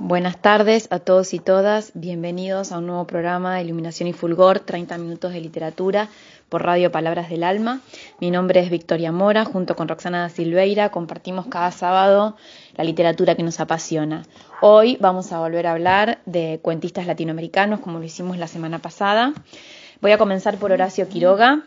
Buenas 0.00 0.40
tardes 0.40 0.86
a 0.92 1.00
todos 1.00 1.34
y 1.34 1.40
todas. 1.40 1.90
Bienvenidos 1.92 2.70
a 2.70 2.78
un 2.78 2.86
nuevo 2.86 3.04
programa 3.04 3.56
de 3.56 3.64
Iluminación 3.64 4.08
y 4.08 4.12
Fulgor, 4.12 4.60
30 4.60 4.96
minutos 4.96 5.32
de 5.32 5.40
literatura 5.40 6.08
por 6.48 6.62
Radio 6.62 6.92
Palabras 6.92 7.28
del 7.28 7.42
Alma. 7.42 7.80
Mi 8.20 8.30
nombre 8.30 8.60
es 8.60 8.70
Victoria 8.70 9.10
Mora, 9.10 9.44
junto 9.44 9.74
con 9.74 9.88
Roxana 9.88 10.28
Silveira 10.28 10.90
compartimos 10.90 11.46
cada 11.46 11.72
sábado 11.72 12.36
la 12.76 12.84
literatura 12.84 13.34
que 13.34 13.42
nos 13.42 13.58
apasiona. 13.58 14.22
Hoy 14.60 14.98
vamos 15.00 15.32
a 15.32 15.40
volver 15.40 15.66
a 15.66 15.72
hablar 15.72 16.20
de 16.26 16.60
cuentistas 16.62 17.08
latinoamericanos, 17.08 17.80
como 17.80 17.98
lo 17.98 18.04
hicimos 18.04 18.38
la 18.38 18.46
semana 18.46 18.78
pasada. 18.78 19.34
Voy 20.00 20.12
a 20.12 20.18
comenzar 20.18 20.58
por 20.58 20.70
Horacio 20.70 21.08
Quiroga. 21.08 21.64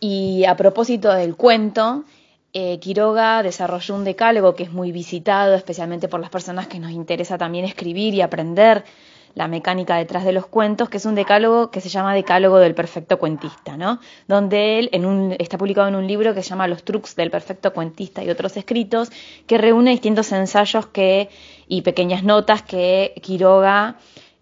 Y 0.00 0.44
a 0.44 0.54
propósito 0.54 1.14
del 1.14 1.34
cuento, 1.34 2.04
eh, 2.52 2.78
Quiroga 2.78 3.42
desarrolló 3.42 3.94
un 3.94 4.04
decálogo 4.04 4.54
que 4.54 4.64
es 4.64 4.72
muy 4.72 4.92
visitado, 4.92 5.54
especialmente 5.54 6.08
por 6.08 6.20
las 6.20 6.30
personas 6.30 6.66
que 6.66 6.78
nos 6.78 6.92
interesa 6.92 7.38
también 7.38 7.64
escribir 7.64 8.14
y 8.14 8.22
aprender 8.22 8.84
la 9.34 9.46
mecánica 9.46 9.96
detrás 9.96 10.24
de 10.24 10.32
los 10.32 10.46
cuentos, 10.46 10.88
que 10.88 10.96
es 10.96 11.04
un 11.04 11.14
decálogo 11.14 11.70
que 11.70 11.80
se 11.80 11.88
llama 11.88 12.14
Decálogo 12.14 12.58
del 12.58 12.74
Perfecto 12.74 13.18
Cuentista, 13.18 13.76
¿no? 13.76 14.00
Donde 14.26 14.78
él 14.78 14.88
en 14.92 15.04
un, 15.04 15.36
está 15.38 15.58
publicado 15.58 15.88
en 15.88 15.94
un 15.94 16.06
libro 16.06 16.34
que 16.34 16.42
se 16.42 16.50
llama 16.50 16.66
Los 16.66 16.82
trucs 16.82 17.14
del 17.14 17.30
perfecto 17.30 17.72
cuentista 17.72 18.24
y 18.24 18.30
otros 18.30 18.56
escritos, 18.56 19.10
que 19.46 19.58
reúne 19.58 19.92
distintos 19.92 20.32
ensayos 20.32 20.86
que, 20.86 21.28
y 21.68 21.82
pequeñas 21.82 22.24
notas 22.24 22.62
que 22.62 23.14
Quiroga 23.22 23.96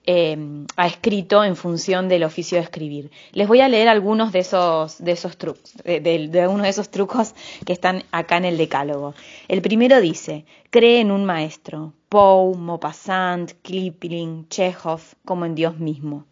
Em, 0.08 0.66
ha 0.76 0.86
escrito 0.86 1.42
en 1.42 1.56
función 1.56 2.08
del 2.08 2.22
oficio 2.22 2.58
de 2.58 2.62
escribir. 2.62 3.10
Les 3.32 3.48
voy 3.48 3.60
a 3.60 3.68
leer 3.68 3.88
algunos 3.88 4.30
de 4.30 4.38
esos, 4.38 5.02
de 5.02 5.10
esos 5.10 5.36
trucos, 5.36 5.74
de, 5.82 5.98
de, 5.98 6.28
de 6.28 6.68
esos 6.68 6.90
trucos 6.90 7.34
que 7.64 7.72
están 7.72 8.04
acá 8.12 8.36
en 8.36 8.44
el 8.44 8.56
decálogo. 8.56 9.14
El 9.48 9.62
primero 9.62 10.00
dice, 10.00 10.44
cree 10.70 11.00
en 11.00 11.10
un 11.10 11.24
maestro, 11.24 11.92
Poe, 12.08 12.56
Maupassant, 12.56 13.50
Kipling, 13.62 14.48
Chekhov, 14.48 15.00
como 15.24 15.44
en 15.44 15.56
Dios 15.56 15.78
mismo. 15.78 16.24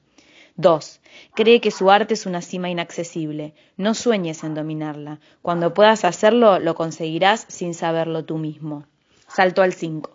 2. 0.56 1.00
Cree 1.34 1.60
que 1.60 1.72
su 1.72 1.90
arte 1.90 2.14
es 2.14 2.26
una 2.26 2.42
cima 2.42 2.70
inaccesible. 2.70 3.54
No 3.76 3.94
sueñes 3.94 4.44
en 4.44 4.54
dominarla. 4.54 5.18
Cuando 5.42 5.74
puedas 5.74 6.04
hacerlo, 6.04 6.60
lo 6.60 6.76
conseguirás 6.76 7.44
sin 7.48 7.74
saberlo 7.74 8.24
tú 8.24 8.38
mismo. 8.38 8.84
Salto 9.26 9.62
al 9.62 9.72
5. 9.72 10.12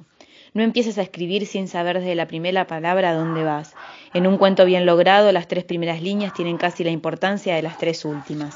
No 0.54 0.64
empieces 0.64 0.98
a 0.98 1.02
escribir 1.02 1.46
sin 1.46 1.68
saber 1.68 2.00
desde 2.00 2.16
la 2.16 2.28
primera 2.28 2.68
palabra 2.68 3.12
a 3.12 3.14
dónde 3.14 3.44
vas. 3.44 3.74
En 4.14 4.28
un 4.28 4.38
cuento 4.38 4.66
bien 4.66 4.86
logrado, 4.86 5.32
las 5.32 5.48
tres 5.48 5.64
primeras 5.64 6.02
líneas 6.02 6.34
tienen 6.34 6.58
casi 6.58 6.84
la 6.84 6.90
importancia 6.90 7.56
de 7.56 7.62
las 7.62 7.78
tres 7.78 8.06
últimas. 8.06 8.56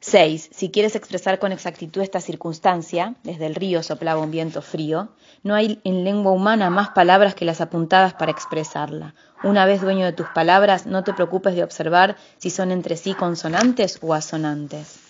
6. 0.00 0.50
Si 0.52 0.70
quieres 0.70 0.96
expresar 0.96 1.38
con 1.38 1.52
exactitud 1.52 2.00
esta 2.00 2.20
circunstancia, 2.20 3.16
desde 3.24 3.46
el 3.46 3.54
río 3.54 3.82
soplaba 3.82 4.20
un 4.20 4.30
viento 4.30 4.62
frío, 4.62 5.10
no 5.42 5.54
hay 5.54 5.80
en 5.84 6.02
lengua 6.04 6.32
humana 6.32 6.70
más 6.70 6.90
palabras 6.90 7.34
que 7.34 7.44
las 7.44 7.60
apuntadas 7.60 8.14
para 8.14 8.32
expresarla. 8.32 9.14
Una 9.42 9.66
vez 9.66 9.82
dueño 9.82 10.06
de 10.06 10.12
tus 10.12 10.26
palabras, 10.28 10.86
no 10.86 11.04
te 11.04 11.12
preocupes 11.12 11.54
de 11.54 11.62
observar 11.62 12.16
si 12.38 12.50
son 12.50 12.70
entre 12.70 12.96
sí 12.96 13.14
consonantes 13.14 13.98
o 14.00 14.14
asonantes. 14.14 15.00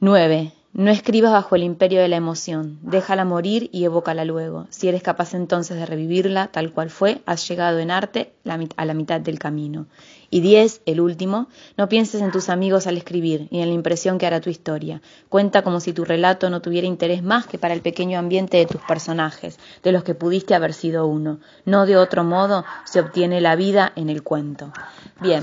9. 0.00 0.52
No 0.78 0.92
escribas 0.92 1.32
bajo 1.32 1.56
el 1.56 1.64
imperio 1.64 2.00
de 2.00 2.06
la 2.06 2.14
emoción, 2.14 2.78
déjala 2.82 3.24
morir 3.24 3.68
y 3.72 3.82
evócala 3.82 4.24
luego. 4.24 4.68
Si 4.70 4.86
eres 4.88 5.02
capaz 5.02 5.34
entonces 5.34 5.76
de 5.76 5.84
revivirla 5.84 6.52
tal 6.52 6.70
cual 6.70 6.88
fue, 6.88 7.20
has 7.26 7.48
llegado 7.48 7.80
en 7.80 7.90
arte 7.90 8.30
a 8.76 8.84
la 8.84 8.94
mitad 8.94 9.20
del 9.20 9.40
camino. 9.40 9.86
Y 10.30 10.38
diez, 10.40 10.80
el 10.86 11.00
último, 11.00 11.48
no 11.76 11.88
pienses 11.88 12.22
en 12.22 12.30
tus 12.30 12.48
amigos 12.48 12.86
al 12.86 12.96
escribir 12.96 13.48
y 13.50 13.58
en 13.58 13.70
la 13.70 13.74
impresión 13.74 14.18
que 14.18 14.26
hará 14.28 14.40
tu 14.40 14.50
historia. 14.50 15.02
Cuenta 15.28 15.62
como 15.62 15.80
si 15.80 15.92
tu 15.92 16.04
relato 16.04 16.48
no 16.48 16.62
tuviera 16.62 16.86
interés 16.86 17.24
más 17.24 17.48
que 17.48 17.58
para 17.58 17.74
el 17.74 17.80
pequeño 17.80 18.16
ambiente 18.16 18.58
de 18.58 18.66
tus 18.66 18.80
personajes, 18.82 19.58
de 19.82 19.90
los 19.90 20.04
que 20.04 20.14
pudiste 20.14 20.54
haber 20.54 20.74
sido 20.74 21.08
uno. 21.08 21.40
No 21.64 21.86
de 21.86 21.96
otro 21.96 22.22
modo 22.22 22.64
se 22.84 23.00
obtiene 23.00 23.40
la 23.40 23.56
vida 23.56 23.92
en 23.96 24.10
el 24.10 24.22
cuento. 24.22 24.72
Bien, 25.20 25.42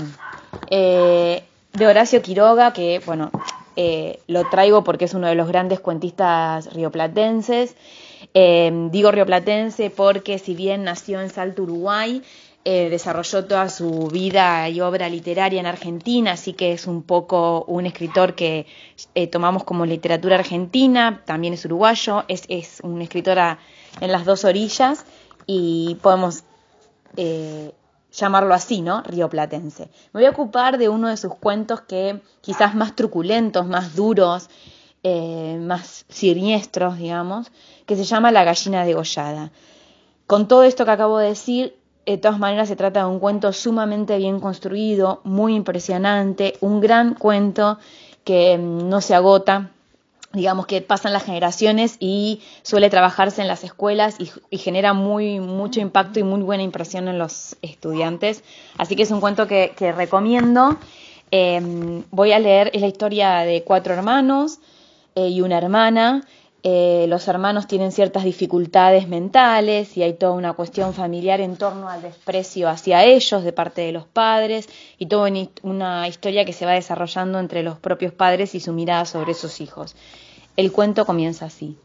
eh, 0.70 1.44
de 1.74 1.86
Horacio 1.86 2.22
Quiroga, 2.22 2.72
que 2.72 3.02
bueno, 3.04 3.30
eh, 3.76 4.20
lo 4.26 4.48
traigo 4.48 4.82
porque 4.84 5.04
es 5.04 5.14
uno 5.14 5.28
de 5.28 5.34
los 5.34 5.48
grandes 5.48 5.80
cuentistas 5.80 6.72
rioplatenses. 6.72 7.76
Eh, 8.34 8.88
digo 8.90 9.10
rioplatense 9.10 9.90
porque 9.90 10.38
si 10.38 10.54
bien 10.54 10.84
nació 10.84 11.20
en 11.20 11.30
Salto, 11.30 11.62
Uruguay, 11.62 12.22
eh, 12.64 12.88
desarrolló 12.90 13.44
toda 13.44 13.68
su 13.68 14.08
vida 14.08 14.68
y 14.68 14.80
obra 14.80 15.08
literaria 15.08 15.60
en 15.60 15.66
Argentina, 15.66 16.32
así 16.32 16.52
que 16.54 16.72
es 16.72 16.86
un 16.86 17.02
poco 17.02 17.64
un 17.68 17.86
escritor 17.86 18.34
que 18.34 18.66
tomamos 19.30 19.62
como 19.62 19.86
literatura 19.86 20.36
argentina, 20.36 21.22
también 21.24 21.54
es 21.54 21.64
uruguayo, 21.64 22.24
es, 22.26 22.44
es 22.48 22.80
un 22.82 23.02
escritor 23.02 23.38
en 24.00 24.10
las 24.10 24.24
dos 24.24 24.44
orillas 24.44 25.04
y 25.46 25.96
podemos 26.02 26.42
llamarlo 28.16 28.54
así, 28.54 28.82
¿no? 28.82 29.02
Rioplatense. 29.02 29.90
Me 30.12 30.20
voy 30.20 30.24
a 30.24 30.30
ocupar 30.30 30.78
de 30.78 30.88
uno 30.88 31.08
de 31.08 31.16
sus 31.16 31.34
cuentos 31.34 31.82
que 31.82 32.20
quizás 32.40 32.74
más 32.74 32.96
truculentos, 32.96 33.66
más 33.66 33.94
duros, 33.94 34.48
eh, 35.02 35.58
más 35.60 36.04
siniestros, 36.08 36.98
digamos, 36.98 37.52
que 37.84 37.96
se 37.96 38.04
llama 38.04 38.32
La 38.32 38.44
gallina 38.44 38.84
degollada. 38.84 39.52
Con 40.26 40.48
todo 40.48 40.64
esto 40.64 40.84
que 40.84 40.90
acabo 40.90 41.18
de 41.18 41.28
decir, 41.28 41.78
de 42.06 42.18
todas 42.18 42.38
maneras 42.38 42.68
se 42.68 42.76
trata 42.76 43.00
de 43.00 43.06
un 43.06 43.20
cuento 43.20 43.52
sumamente 43.52 44.16
bien 44.16 44.40
construido, 44.40 45.20
muy 45.24 45.54
impresionante, 45.54 46.54
un 46.60 46.80
gran 46.80 47.14
cuento 47.14 47.78
que 48.24 48.58
mm, 48.58 48.88
no 48.88 49.00
se 49.00 49.14
agota, 49.14 49.70
digamos 50.36 50.66
que 50.66 50.82
pasan 50.82 51.12
las 51.12 51.24
generaciones 51.24 51.96
y 51.98 52.42
suele 52.62 52.90
trabajarse 52.90 53.42
en 53.42 53.48
las 53.48 53.64
escuelas 53.64 54.16
y, 54.18 54.58
genera 54.58 54.92
muy 54.92 55.40
mucho 55.40 55.80
impacto 55.80 56.20
y 56.20 56.22
muy 56.22 56.42
buena 56.42 56.62
impresión 56.62 57.08
en 57.08 57.18
los 57.18 57.56
estudiantes. 57.62 58.44
Así 58.78 58.94
que 58.94 59.02
es 59.02 59.10
un 59.10 59.20
cuento 59.20 59.46
que, 59.48 59.72
recomiendo. 59.96 60.76
Em, 61.30 62.04
voy 62.10 62.32
a 62.32 62.38
leer, 62.38 62.70
es 62.72 62.80
la 62.80 62.86
historia 62.86 63.38
de 63.40 63.64
cuatro 63.64 63.94
hermanos 63.94 64.60
eh, 65.16 65.28
y 65.28 65.40
una 65.40 65.58
hermana. 65.58 66.22
Eh, 66.68 67.06
los 67.08 67.28
hermanos 67.28 67.68
tienen 67.68 67.92
ciertas 67.92 68.24
dificultades 68.24 69.06
mentales 69.06 69.96
y 69.96 70.02
hay 70.02 70.14
toda 70.14 70.32
una 70.32 70.54
cuestión 70.54 70.94
familiar 70.94 71.40
en 71.40 71.56
torno 71.56 71.88
al 71.88 72.02
desprecio 72.02 72.68
hacia 72.68 73.04
ellos 73.04 73.44
de 73.44 73.52
parte 73.52 73.82
de 73.82 73.92
los 73.92 74.04
padres 74.04 74.68
y 74.98 75.06
toda 75.06 75.30
una 75.62 76.08
historia 76.08 76.44
que 76.44 76.52
se 76.52 76.66
va 76.66 76.72
desarrollando 76.72 77.38
entre 77.38 77.62
los 77.62 77.78
propios 77.78 78.12
padres 78.12 78.56
y 78.56 78.60
su 78.60 78.72
mirada 78.72 79.04
sobre 79.04 79.34
sus 79.34 79.60
hijos. 79.60 79.94
El 80.56 80.72
cuento 80.72 81.04
comienza 81.04 81.44
así. 81.44 81.76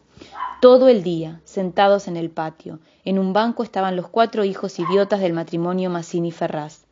Todo 0.62 0.88
el 0.88 1.04
día, 1.04 1.42
sentados 1.44 2.08
en 2.08 2.16
el 2.16 2.30
patio, 2.30 2.80
en 3.04 3.20
un 3.20 3.34
banco 3.34 3.64
estaban 3.64 3.98
los 3.98 4.08
cuatro 4.08 4.46
hijos 4.46 4.80
idiotas 4.80 5.20
del 5.20 5.34
matrimonio 5.34 5.90
Massini 5.90 6.32
Ferraz. 6.32 6.86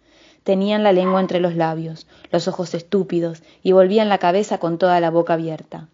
Tenían 0.43 0.83
la 0.83 0.91
lengua 0.91 1.21
entre 1.21 1.39
los 1.39 1.55
labios, 1.55 2.05
los 2.31 2.49
ojos 2.49 2.73
estúpidos 2.73 3.43
y 3.63 3.71
volvían 3.71 4.09
la 4.09 4.17
cabeza 4.17 4.57
con 4.57 4.77
toda 4.77 4.99
la 4.99 5.09
boca 5.09 5.35
abierta. 5.35 5.87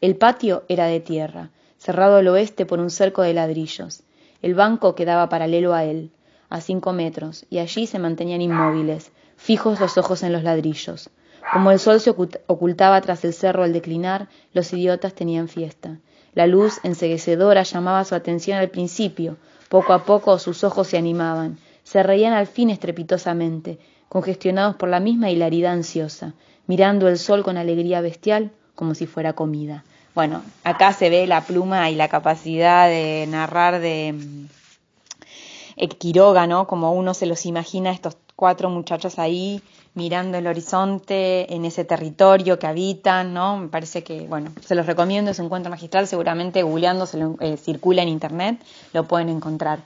El 0.00 0.14
patio 0.14 0.62
era 0.68 0.86
de 0.86 1.00
tierra, 1.00 1.50
cerrado 1.78 2.16
al 2.16 2.28
oeste 2.28 2.64
por 2.64 2.78
un 2.78 2.90
cerco 2.90 3.22
de 3.22 3.34
ladrillos. 3.34 4.04
El 4.40 4.54
banco 4.54 4.94
quedaba 4.94 5.28
paralelo 5.28 5.74
a 5.74 5.82
él, 5.82 6.12
a 6.48 6.60
cinco 6.60 6.92
metros, 6.92 7.44
y 7.50 7.58
allí 7.58 7.88
se 7.88 7.98
mantenían 7.98 8.40
inmóviles, 8.40 9.10
fijos 9.36 9.80
los 9.80 9.98
ojos 9.98 10.22
en 10.22 10.32
los 10.32 10.44
ladrillos. 10.44 11.10
Como 11.52 11.70
el 11.70 11.78
sol 11.78 12.00
se 12.00 12.10
ocultaba 12.10 13.00
tras 13.00 13.24
el 13.24 13.32
cerro 13.32 13.62
al 13.62 13.72
declinar, 13.72 14.28
los 14.52 14.72
idiotas 14.72 15.14
tenían 15.14 15.48
fiesta. 15.48 15.98
La 16.34 16.46
luz 16.46 16.80
enseguecedora 16.82 17.62
llamaba 17.62 18.04
su 18.04 18.14
atención 18.14 18.58
al 18.58 18.70
principio. 18.70 19.36
Poco 19.68 19.92
a 19.92 20.04
poco 20.04 20.38
sus 20.38 20.64
ojos 20.64 20.88
se 20.88 20.98
animaban. 20.98 21.58
Se 21.84 22.02
reían 22.02 22.32
al 22.32 22.46
fin 22.46 22.70
estrepitosamente, 22.70 23.78
congestionados 24.08 24.76
por 24.76 24.88
la 24.88 25.00
misma 25.00 25.30
hilaridad 25.30 25.72
ansiosa, 25.72 26.34
mirando 26.66 27.08
el 27.08 27.18
sol 27.18 27.42
con 27.44 27.56
alegría 27.56 28.00
bestial 28.00 28.50
como 28.74 28.94
si 28.94 29.06
fuera 29.06 29.34
comida. 29.34 29.84
Bueno, 30.14 30.42
acá 30.62 30.92
se 30.92 31.10
ve 31.10 31.26
la 31.26 31.40
pluma 31.42 31.90
y 31.90 31.94
la 31.94 32.08
capacidad 32.08 32.88
de 32.88 33.26
narrar 33.28 33.80
de 33.80 34.12
mm, 34.12 35.88
Quiroga, 35.98 36.46
¿no? 36.46 36.66
Como 36.66 36.92
uno 36.92 37.14
se 37.14 37.26
los 37.26 37.46
imagina 37.46 37.90
estos 37.90 38.16
cuatro 38.36 38.70
muchachos 38.70 39.18
ahí 39.18 39.62
mirando 39.94 40.38
el 40.38 40.46
horizonte 40.46 41.54
en 41.54 41.64
ese 41.64 41.84
territorio 41.84 42.58
que 42.58 42.66
habitan, 42.66 43.32
¿no? 43.32 43.56
Me 43.56 43.68
parece 43.68 44.02
que, 44.02 44.26
bueno, 44.26 44.50
se 44.60 44.74
los 44.74 44.86
recomiendo, 44.86 45.30
es 45.30 45.38
un 45.38 45.46
encuentro 45.46 45.70
magistral, 45.70 46.06
seguramente 46.06 46.62
googleando 46.62 47.06
se 47.06 47.18
lo, 47.18 47.36
eh, 47.40 47.56
circula 47.56 48.02
en 48.02 48.08
internet, 48.08 48.60
lo 48.92 49.04
pueden 49.04 49.28
encontrar. 49.28 49.80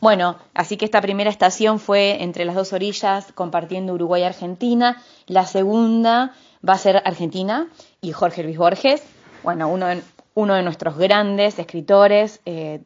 Bueno, 0.00 0.36
así 0.52 0.76
que 0.76 0.84
esta 0.84 1.00
primera 1.00 1.30
estación 1.30 1.78
fue 1.78 2.24
entre 2.24 2.44
las 2.44 2.56
dos 2.56 2.72
orillas, 2.72 3.30
compartiendo 3.32 3.94
Uruguay 3.94 4.22
y 4.22 4.24
Argentina. 4.24 5.00
La 5.28 5.46
segunda 5.46 6.34
va 6.68 6.72
a 6.72 6.78
ser 6.78 7.00
Argentina 7.04 7.68
y 8.00 8.10
Jorge 8.10 8.42
Luis 8.42 8.58
Borges, 8.58 9.02
bueno, 9.44 9.68
uno 9.68 9.86
de, 9.86 10.02
uno 10.34 10.54
de 10.54 10.62
nuestros 10.62 10.96
grandes 10.96 11.58
escritores, 11.58 12.40
eh, 12.46 12.80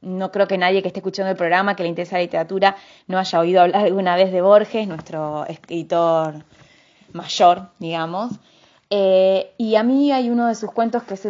no 0.00 0.30
creo 0.30 0.46
que 0.46 0.58
nadie 0.58 0.82
que 0.82 0.88
esté 0.88 1.00
escuchando 1.00 1.30
el 1.30 1.36
programa 1.36 1.76
que 1.76 1.82
le 1.82 1.88
interesa 1.88 2.16
la 2.16 2.22
literatura 2.22 2.76
no 3.06 3.18
haya 3.18 3.40
oído 3.40 3.60
hablar 3.62 3.84
alguna 3.84 4.16
vez 4.16 4.32
de 4.32 4.40
Borges, 4.40 4.86
nuestro 4.86 5.46
escritor 5.46 6.44
mayor, 7.12 7.68
digamos. 7.78 8.32
Eh, 8.90 9.52
y 9.58 9.74
a 9.74 9.82
mí 9.82 10.12
hay 10.12 10.30
uno 10.30 10.46
de 10.46 10.54
sus 10.54 10.70
cuentos 10.70 11.02
que 11.02 11.14
es 11.14 11.28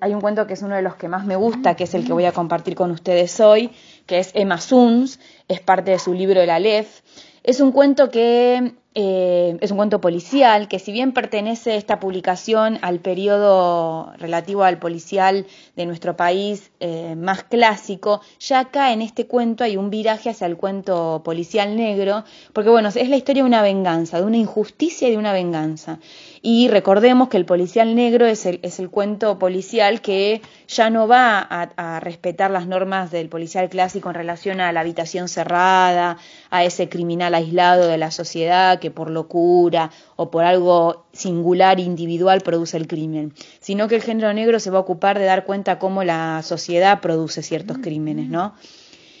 hay 0.00 0.14
un 0.14 0.20
cuento 0.20 0.46
que 0.46 0.54
es 0.54 0.62
uno 0.62 0.74
de 0.74 0.82
los 0.82 0.96
que 0.96 1.08
más 1.08 1.24
me 1.24 1.36
gusta, 1.36 1.74
que 1.74 1.84
es 1.84 1.94
el 1.94 2.04
que 2.04 2.12
voy 2.12 2.26
a 2.26 2.32
compartir 2.32 2.74
con 2.74 2.90
ustedes 2.90 3.40
hoy, 3.40 3.70
que 4.06 4.18
es 4.18 4.32
Emma 4.34 4.60
Suns, 4.60 5.18
es 5.48 5.60
parte 5.60 5.92
de 5.92 5.98
su 5.98 6.12
libro 6.14 6.40
El 6.40 6.50
Aleph. 6.50 7.00
Es 7.48 7.60
un 7.60 7.72
cuento 7.72 8.10
que 8.10 8.74
eh, 8.94 9.56
es 9.62 9.70
un 9.70 9.78
cuento 9.78 10.02
policial 10.02 10.68
que 10.68 10.78
si 10.78 10.92
bien 10.92 11.12
pertenece 11.12 11.76
esta 11.76 11.98
publicación 11.98 12.78
al 12.82 13.00
periodo 13.00 14.12
relativo 14.18 14.64
al 14.64 14.78
policial 14.78 15.46
de 15.74 15.86
nuestro 15.86 16.14
país 16.14 16.70
eh, 16.80 17.14
más 17.16 17.44
clásico, 17.44 18.20
ya 18.38 18.60
acá 18.60 18.92
en 18.92 19.00
este 19.00 19.26
cuento 19.26 19.64
hay 19.64 19.78
un 19.78 19.88
viraje 19.88 20.28
hacia 20.28 20.46
el 20.46 20.58
cuento 20.58 21.22
policial 21.24 21.74
negro, 21.74 22.22
porque 22.52 22.68
bueno, 22.68 22.90
es 22.90 23.08
la 23.08 23.16
historia 23.16 23.44
de 23.44 23.48
una 23.48 23.62
venganza, 23.62 24.18
de 24.18 24.26
una 24.26 24.36
injusticia 24.36 25.08
y 25.08 25.12
de 25.12 25.16
una 25.16 25.32
venganza. 25.32 26.00
Y 26.40 26.68
recordemos 26.68 27.28
que 27.28 27.36
el 27.36 27.44
policial 27.44 27.94
negro 27.94 28.26
es 28.26 28.46
el, 28.46 28.60
es 28.62 28.78
el 28.78 28.90
cuento 28.90 29.38
policial 29.38 30.00
que 30.00 30.40
ya 30.68 30.90
no 30.90 31.08
va 31.08 31.40
a, 31.40 32.00
respetar 32.00 32.50
las 32.50 32.66
normas 32.66 33.10
del 33.10 33.28
policial 33.28 33.68
clásico 33.68 34.08
en 34.08 34.14
relación 34.14 34.60
a 34.60 34.72
la 34.72 34.80
habitación 34.80 35.28
cerrada, 35.28 36.16
a 36.50 36.64
ese 36.64 36.88
criminal 36.88 37.34
aislado 37.34 37.88
de 37.88 37.98
la 37.98 38.10
sociedad 38.10 38.78
que 38.78 38.90
por 38.90 39.10
locura 39.10 39.90
o 40.16 40.30
por 40.30 40.44
algo 40.44 41.06
singular, 41.12 41.80
individual, 41.80 42.40
produce 42.42 42.76
el 42.76 42.86
crimen, 42.86 43.32
sino 43.60 43.88
que 43.88 43.96
el 43.96 44.02
género 44.02 44.32
negro 44.32 44.60
se 44.60 44.70
va 44.70 44.78
a 44.78 44.82
ocupar 44.82 45.18
de 45.18 45.24
dar 45.24 45.44
cuenta 45.44 45.78
cómo 45.78 46.04
la 46.04 46.42
sociedad 46.42 47.00
produce 47.00 47.42
ciertos 47.42 47.78
crímenes, 47.78 48.28
¿no? 48.28 48.54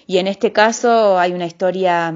Y 0.06 0.18
en 0.18 0.26
este 0.26 0.52
caso 0.52 1.18
hay 1.18 1.32
una 1.32 1.46
historia 1.46 2.14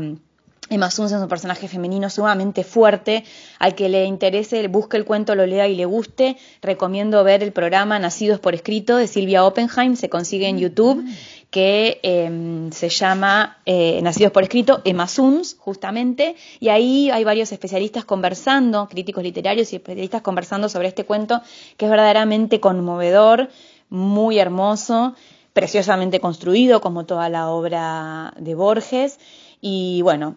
Emma 0.70 0.90
Suns 0.90 1.12
es 1.12 1.20
un 1.20 1.28
personaje 1.28 1.68
femenino 1.68 2.08
sumamente 2.08 2.64
fuerte. 2.64 3.24
Al 3.58 3.74
que 3.74 3.88
le 3.88 4.04
interese, 4.04 4.66
busque 4.68 4.96
el 4.96 5.04
cuento, 5.04 5.34
lo 5.34 5.44
lea 5.46 5.68
y 5.68 5.76
le 5.76 5.84
guste. 5.84 6.36
Recomiendo 6.62 7.22
ver 7.24 7.42
el 7.42 7.52
programa 7.52 7.98
Nacidos 7.98 8.40
por 8.40 8.54
Escrito 8.54 8.96
de 8.96 9.06
Silvia 9.06 9.44
Oppenheim. 9.44 9.96
Se 9.96 10.08
consigue 10.08 10.48
en 10.48 10.58
YouTube 10.58 11.04
que 11.52 12.00
em, 12.02 12.72
se 12.72 12.88
llama 12.88 13.58
eh, 13.66 14.00
Nacidos 14.02 14.32
por 14.32 14.42
Escrito, 14.42 14.80
Emma 14.86 15.06
Suns, 15.06 15.56
justamente, 15.58 16.34
y 16.60 16.70
ahí 16.70 17.10
hay 17.10 17.24
varios 17.24 17.52
especialistas 17.52 18.06
conversando, 18.06 18.88
críticos 18.88 19.22
literarios 19.22 19.70
y 19.72 19.76
especialistas 19.76 20.22
conversando 20.22 20.70
sobre 20.70 20.88
este 20.88 21.04
cuento, 21.04 21.42
que 21.76 21.84
es 21.84 21.90
verdaderamente 21.90 22.58
conmovedor, 22.58 23.50
muy 23.90 24.38
hermoso, 24.38 25.14
preciosamente 25.52 26.20
construido, 26.20 26.80
como 26.80 27.04
toda 27.04 27.28
la 27.28 27.50
obra 27.50 28.32
de 28.38 28.54
Borges, 28.54 29.18
y 29.60 30.00
bueno, 30.00 30.36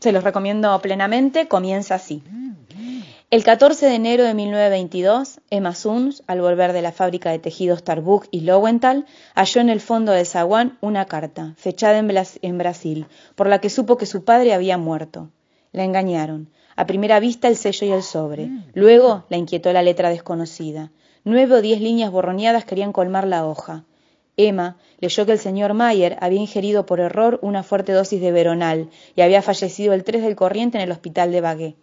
se 0.00 0.12
los 0.12 0.24
recomiendo 0.24 0.78
plenamente, 0.80 1.48
comienza 1.48 1.94
así. 1.94 2.22
El 3.30 3.42
14 3.42 3.86
de 3.86 3.94
enero 3.96 4.22
de 4.22 4.32
1922, 4.32 5.40
Emma 5.50 5.74
Suns, 5.74 6.22
al 6.28 6.40
volver 6.40 6.72
de 6.72 6.82
la 6.82 6.92
fábrica 6.92 7.30
de 7.30 7.40
tejidos 7.40 7.82
Tarbuk 7.82 8.26
y 8.30 8.42
Lowenthal, 8.42 9.06
halló 9.34 9.60
en 9.60 9.70
el 9.70 9.80
fondo 9.80 10.12
del 10.12 10.24
zaguán 10.24 10.78
una 10.80 11.06
carta, 11.06 11.54
fechada 11.56 11.98
en, 11.98 12.58
Brasil, 12.58 13.06
por 13.34 13.48
la 13.48 13.60
que 13.60 13.70
supo 13.70 13.96
que 13.96 14.06
su 14.06 14.24
padre 14.24 14.54
había 14.54 14.78
muerto. 14.78 15.30
La 15.72 15.82
engañaron. 15.82 16.48
A 16.76 16.86
primera 16.86 17.18
vista 17.18 17.48
el 17.48 17.56
sello 17.56 17.86
y 17.88 17.90
el 17.90 18.02
sobre. 18.04 18.50
Luego 18.72 19.24
la 19.28 19.36
inquietó 19.36 19.72
la 19.72 19.82
letra 19.82 20.10
desconocida. 20.10 20.92
Nueve 21.24 21.56
o 21.56 21.60
diez 21.60 21.80
líneas 21.80 22.12
borroneadas 22.12 22.64
querían 22.64 22.92
colmar 22.92 23.26
la 23.26 23.44
hoja. 23.46 23.84
Emma 24.36 24.76
leyó 24.98 25.26
que 25.26 25.32
el 25.32 25.38
señor 25.38 25.74
Mayer 25.74 26.16
había 26.20 26.40
ingerido 26.40 26.86
por 26.86 27.00
error 27.00 27.38
una 27.42 27.62
fuerte 27.62 27.92
dosis 27.92 28.20
de 28.20 28.32
veronal 28.32 28.90
y 29.14 29.22
había 29.22 29.42
fallecido 29.42 29.92
el 29.92 30.04
3 30.04 30.22
del 30.22 30.36
corriente 30.36 30.78
en 30.78 30.84
el 30.84 30.92
hospital 30.92 31.30
de 31.30 31.40
Bagué. 31.40 31.74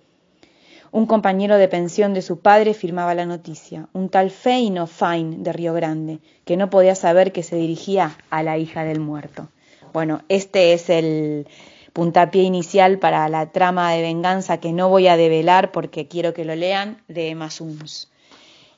Un 0.91 1.05
compañero 1.05 1.57
de 1.57 1.69
pensión 1.69 2.13
de 2.13 2.21
su 2.21 2.39
padre 2.39 2.73
firmaba 2.73 3.15
la 3.15 3.25
noticia, 3.25 3.87
un 3.93 4.09
tal 4.09 4.29
Feino 4.29 4.87
Fine 4.87 5.37
de 5.39 5.53
Río 5.53 5.73
Grande, 5.73 6.19
que 6.43 6.57
no 6.57 6.69
podía 6.69 6.95
saber 6.95 7.31
que 7.31 7.43
se 7.43 7.55
dirigía 7.55 8.17
a 8.29 8.43
la 8.43 8.57
hija 8.57 8.83
del 8.83 8.99
muerto. 8.99 9.47
Bueno, 9.93 10.21
este 10.27 10.73
es 10.73 10.89
el 10.89 11.47
puntapié 11.93 12.43
inicial 12.43 12.99
para 12.99 13.27
la 13.29 13.51
trama 13.51 13.93
de 13.93 14.01
venganza 14.01 14.59
que 14.59 14.73
no 14.73 14.89
voy 14.89 15.07
a 15.07 15.15
develar 15.15 15.71
porque 15.71 16.07
quiero 16.07 16.33
que 16.33 16.43
lo 16.43 16.55
lean 16.55 17.01
de 17.07 17.29
Emma 17.29 17.49
Suns. 17.49 18.09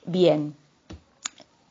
Bien. 0.05 0.55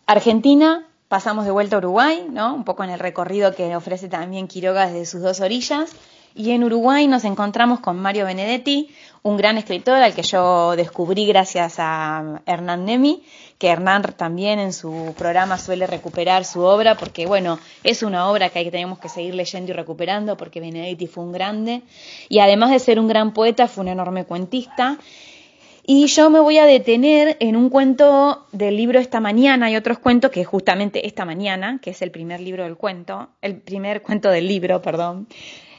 Argentina 0.07 0.87
pasamos 1.13 1.45
de 1.45 1.51
vuelta 1.51 1.77
a 1.77 1.79
Uruguay, 1.81 2.27
¿no? 2.31 2.55
un 2.55 2.65
poco 2.65 2.85
en 2.85 2.89
el 2.89 2.99
recorrido 2.99 3.55
que 3.55 3.77
ofrece 3.77 4.09
también 4.09 4.49
Quiroga 4.49 4.87
desde 4.87 5.05
sus 5.05 5.21
dos 5.21 5.41
orillas. 5.41 5.95
Y 6.35 6.53
en 6.53 6.65
Uruguay 6.65 7.07
nos 7.07 7.27
encontramos 7.27 7.81
con 7.81 7.99
Mario 7.99 8.25
Benedetti, 8.25 8.89
un 9.23 9.37
gran 9.37 9.59
escritor 9.59 9.97
al 9.97 10.15
que 10.15 10.23
yo 10.23 10.75
descubrí 10.75 11.27
gracias 11.27 11.75
a 11.77 12.41
Hernán 12.47 12.87
Nemi, 12.87 13.23
que 13.59 13.69
Hernán 13.69 14.05
también 14.17 14.59
en 14.59 14.73
su 14.73 15.13
programa 15.19 15.59
suele 15.59 15.87
recuperar 15.87 16.47
su 16.47 16.63
obra, 16.63 16.97
porque 16.97 17.27
bueno, 17.27 17.59
es 17.85 18.03
una 18.03 18.31
obra 18.31 18.49
que 18.49 18.71
tenemos 18.71 18.99
que 18.99 19.11
seguir 19.11 19.35
leyendo 19.35 19.73
y 19.73 19.75
recuperando, 19.75 20.39
porque 20.39 20.61
Benedetti 20.61 21.09
fue 21.09 21.25
un 21.25 21.33
grande, 21.33 21.83
y 22.31 22.39
además 22.39 22.71
de 22.71 22.79
ser 22.79 22.99
un 22.99 23.09
gran 23.09 23.35
poeta, 23.35 23.69
fue 23.69 23.83
un 23.83 23.89
enorme 23.89 24.25
cuentista, 24.25 24.97
y 25.85 26.07
yo 26.07 26.31
me 26.31 26.39
voy 26.39 26.59
a 26.59 26.65
detener 26.65 27.37
en 27.41 27.57
un 27.57 27.69
cuento 27.69 28.47
del 28.53 28.77
libro 28.77 29.01
Esta 29.01 29.21
Mañana. 29.21 29.71
Y 29.71 29.77
otros 29.77 29.99
cuentos 29.99 30.31
que 30.31 30.45
justamente 30.45 31.07
Esta 31.07 31.25
Mañana, 31.25 31.81
que 31.83 31.91
es 31.91 32.03
el 32.03 32.13
primer 32.13 32.41
libro 32.41 32.63
del 32.63 32.77
cuento, 32.77 33.31
el 33.41 33.57
primer 33.57 34.03
cuento 34.03 34.31
del 34.31 34.47
libro, 34.47 34.81
perdón, 34.81 35.27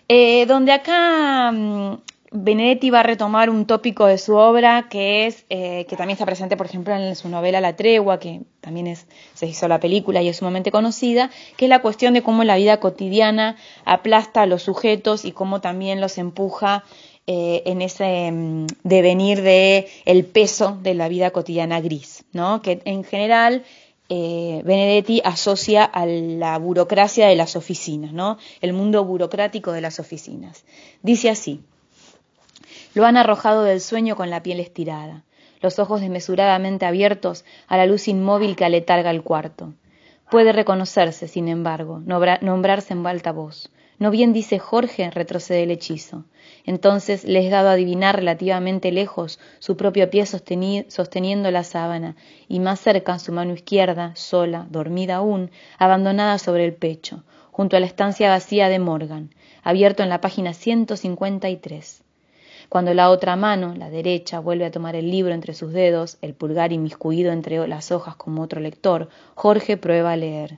eh, 0.09 0.45
donde 0.45 0.73
acá 0.73 1.51
mm, 1.53 1.97
Benedetti 2.31 2.89
va 2.89 2.99
a 2.99 3.03
retomar 3.03 3.49
un 3.49 3.65
tópico 3.65 4.05
de 4.05 4.17
su 4.17 4.35
obra 4.35 4.87
que 4.89 5.27
es, 5.27 5.45
eh, 5.49 5.85
que 5.87 5.95
también 5.95 6.15
está 6.15 6.25
presente, 6.25 6.57
por 6.57 6.65
ejemplo, 6.65 6.93
en 6.95 7.15
su 7.15 7.29
novela 7.29 7.61
La 7.61 7.77
Tregua, 7.77 8.19
que 8.19 8.41
también 8.59 8.87
es, 8.87 9.07
se 9.35 9.45
hizo 9.45 9.69
la 9.69 9.79
película 9.79 10.21
y 10.21 10.27
es 10.27 10.37
sumamente 10.37 10.71
conocida, 10.71 11.29
que 11.55 11.65
es 11.65 11.69
la 11.69 11.81
cuestión 11.81 12.13
de 12.13 12.23
cómo 12.23 12.43
la 12.43 12.57
vida 12.57 12.81
cotidiana 12.81 13.55
aplasta 13.85 14.41
a 14.41 14.45
los 14.47 14.63
sujetos 14.63 15.23
y 15.23 15.31
cómo 15.31 15.61
también 15.61 16.01
los 16.01 16.17
empuja 16.17 16.83
eh, 17.25 17.63
en 17.65 17.81
ese 17.81 18.31
mm, 18.31 18.67
devenir 18.83 19.41
de 19.41 19.87
el 20.03 20.25
peso 20.25 20.77
de 20.81 20.93
la 20.93 21.07
vida 21.07 21.31
cotidiana 21.31 21.79
gris, 21.79 22.25
¿no? 22.33 22.61
Que 22.61 22.81
en 22.83 23.05
general 23.05 23.63
eh, 24.09 24.61
Benedetti 24.65 25.21
asocia 25.23 25.85
a 25.85 26.05
la 26.05 26.57
burocracia 26.57 27.27
de 27.27 27.37
las 27.37 27.55
oficinas, 27.55 28.11
¿no? 28.11 28.37
El 28.59 28.73
mundo 28.73 29.05
burocrático 29.05 29.71
de 29.71 29.79
las 29.79 29.99
oficinas. 29.99 30.65
Dice 31.01 31.29
así: 31.29 31.61
Lo 32.93 33.05
han 33.05 33.15
arrojado 33.15 33.63
del 33.63 33.79
sueño 33.79 34.17
con 34.17 34.29
la 34.29 34.43
piel 34.43 34.59
estirada, 34.59 35.23
los 35.61 35.79
ojos 35.79 36.01
desmesuradamente 36.01 36.85
abiertos 36.85 37.45
a 37.67 37.77
la 37.77 37.85
luz 37.85 38.09
inmóvil 38.09 38.57
que 38.57 38.65
aletarga 38.65 39.11
el 39.11 39.23
cuarto. 39.23 39.73
Puede 40.29 40.51
reconocerse, 40.51 41.29
sin 41.29 41.47
embargo, 41.47 41.99
nombrarse 41.99 42.93
en 42.93 43.07
alta 43.07 43.31
voz. 43.31 43.71
No 43.99 44.11
bien 44.11 44.33
dice 44.33 44.59
Jorge, 44.59 45.09
retrocede 45.11 45.63
el 45.63 45.71
hechizo. 45.71 46.25
Entonces 46.65 47.23
le 47.25 47.45
es 47.45 47.51
dado 47.51 47.69
adivinar 47.69 48.15
relativamente 48.15 48.91
lejos 48.91 49.39
su 49.59 49.77
propio 49.77 50.09
pie 50.09 50.25
sosteniendo 50.25 51.51
la 51.51 51.63
sábana, 51.63 52.15
y 52.47 52.59
más 52.59 52.79
cerca 52.79 53.19
su 53.19 53.31
mano 53.31 53.53
izquierda, 53.53 54.15
sola, 54.15 54.67
dormida 54.69 55.17
aún, 55.17 55.51
abandonada 55.77 56.37
sobre 56.37 56.65
el 56.65 56.73
pecho, 56.73 57.23
junto 57.51 57.77
a 57.77 57.79
la 57.79 57.85
estancia 57.85 58.29
vacía 58.29 58.69
de 58.69 58.79
Morgan, 58.79 59.29
abierto 59.63 60.03
en 60.03 60.09
la 60.09 60.21
página 60.21 60.53
153. 60.53 62.01
Cuando 62.69 62.93
la 62.93 63.11
otra 63.11 63.35
mano, 63.35 63.75
la 63.75 63.89
derecha, 63.89 64.39
vuelve 64.39 64.65
a 64.65 64.71
tomar 64.71 64.95
el 64.95 65.11
libro 65.11 65.33
entre 65.33 65.53
sus 65.53 65.71
dedos, 65.73 66.17
el 66.21 66.33
pulgar 66.33 66.71
inmiscuido 66.71 67.31
entre 67.31 67.67
las 67.67 67.91
hojas 67.91 68.15
como 68.15 68.41
otro 68.41 68.59
lector, 68.59 69.09
Jorge 69.35 69.77
prueba 69.77 70.13
a 70.13 70.17
leer. 70.17 70.57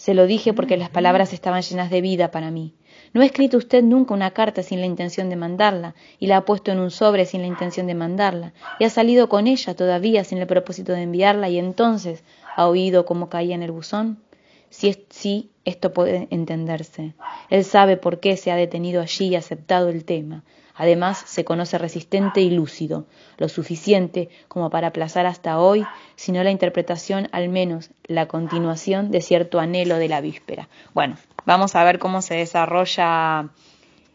Se 0.00 0.14
lo 0.14 0.26
dije 0.26 0.54
porque 0.54 0.78
las 0.78 0.88
palabras 0.88 1.34
estaban 1.34 1.60
llenas 1.60 1.90
de 1.90 2.00
vida 2.00 2.30
para 2.30 2.50
mí. 2.50 2.72
No 3.12 3.20
ha 3.20 3.26
escrito 3.26 3.58
usted 3.58 3.82
nunca 3.82 4.14
una 4.14 4.30
carta 4.30 4.62
sin 4.62 4.80
la 4.80 4.86
intención 4.86 5.28
de 5.28 5.36
mandarla, 5.36 5.94
y 6.18 6.26
la 6.26 6.38
ha 6.38 6.44
puesto 6.46 6.72
en 6.72 6.78
un 6.78 6.90
sobre 6.90 7.26
sin 7.26 7.42
la 7.42 7.48
intención 7.48 7.86
de 7.86 7.94
mandarla, 7.94 8.54
y 8.78 8.84
ha 8.84 8.88
salido 8.88 9.28
con 9.28 9.46
ella 9.46 9.76
todavía 9.76 10.24
sin 10.24 10.38
el 10.38 10.46
propósito 10.46 10.94
de 10.94 11.02
enviarla, 11.02 11.50
y 11.50 11.58
entonces 11.58 12.24
ha 12.56 12.66
oído 12.66 13.04
cómo 13.04 13.28
caía 13.28 13.54
en 13.54 13.62
el 13.62 13.72
buzón. 13.72 14.22
Si, 14.70 15.04
sí, 15.10 15.50
esto 15.66 15.92
puede 15.92 16.28
entenderse. 16.30 17.12
Él 17.50 17.62
sabe 17.62 17.98
por 17.98 18.20
qué 18.20 18.38
se 18.38 18.50
ha 18.50 18.56
detenido 18.56 19.02
allí 19.02 19.26
y 19.26 19.36
aceptado 19.36 19.90
el 19.90 20.06
tema. 20.06 20.44
Además, 20.80 21.22
se 21.26 21.44
conoce 21.44 21.76
resistente 21.76 22.40
y 22.40 22.48
lúcido, 22.48 23.04
lo 23.36 23.50
suficiente 23.50 24.30
como 24.48 24.70
para 24.70 24.86
aplazar 24.86 25.26
hasta 25.26 25.58
hoy, 25.58 25.86
si 26.16 26.32
no 26.32 26.42
la 26.42 26.50
interpretación, 26.50 27.28
al 27.32 27.50
menos 27.50 27.90
la 28.04 28.28
continuación 28.28 29.10
de 29.10 29.20
cierto 29.20 29.60
anhelo 29.60 29.96
de 29.96 30.08
la 30.08 30.22
víspera. 30.22 30.70
Bueno, 30.94 31.16
vamos 31.44 31.76
a 31.76 31.84
ver 31.84 31.98
cómo 31.98 32.22
se 32.22 32.36
desarrolla 32.36 33.50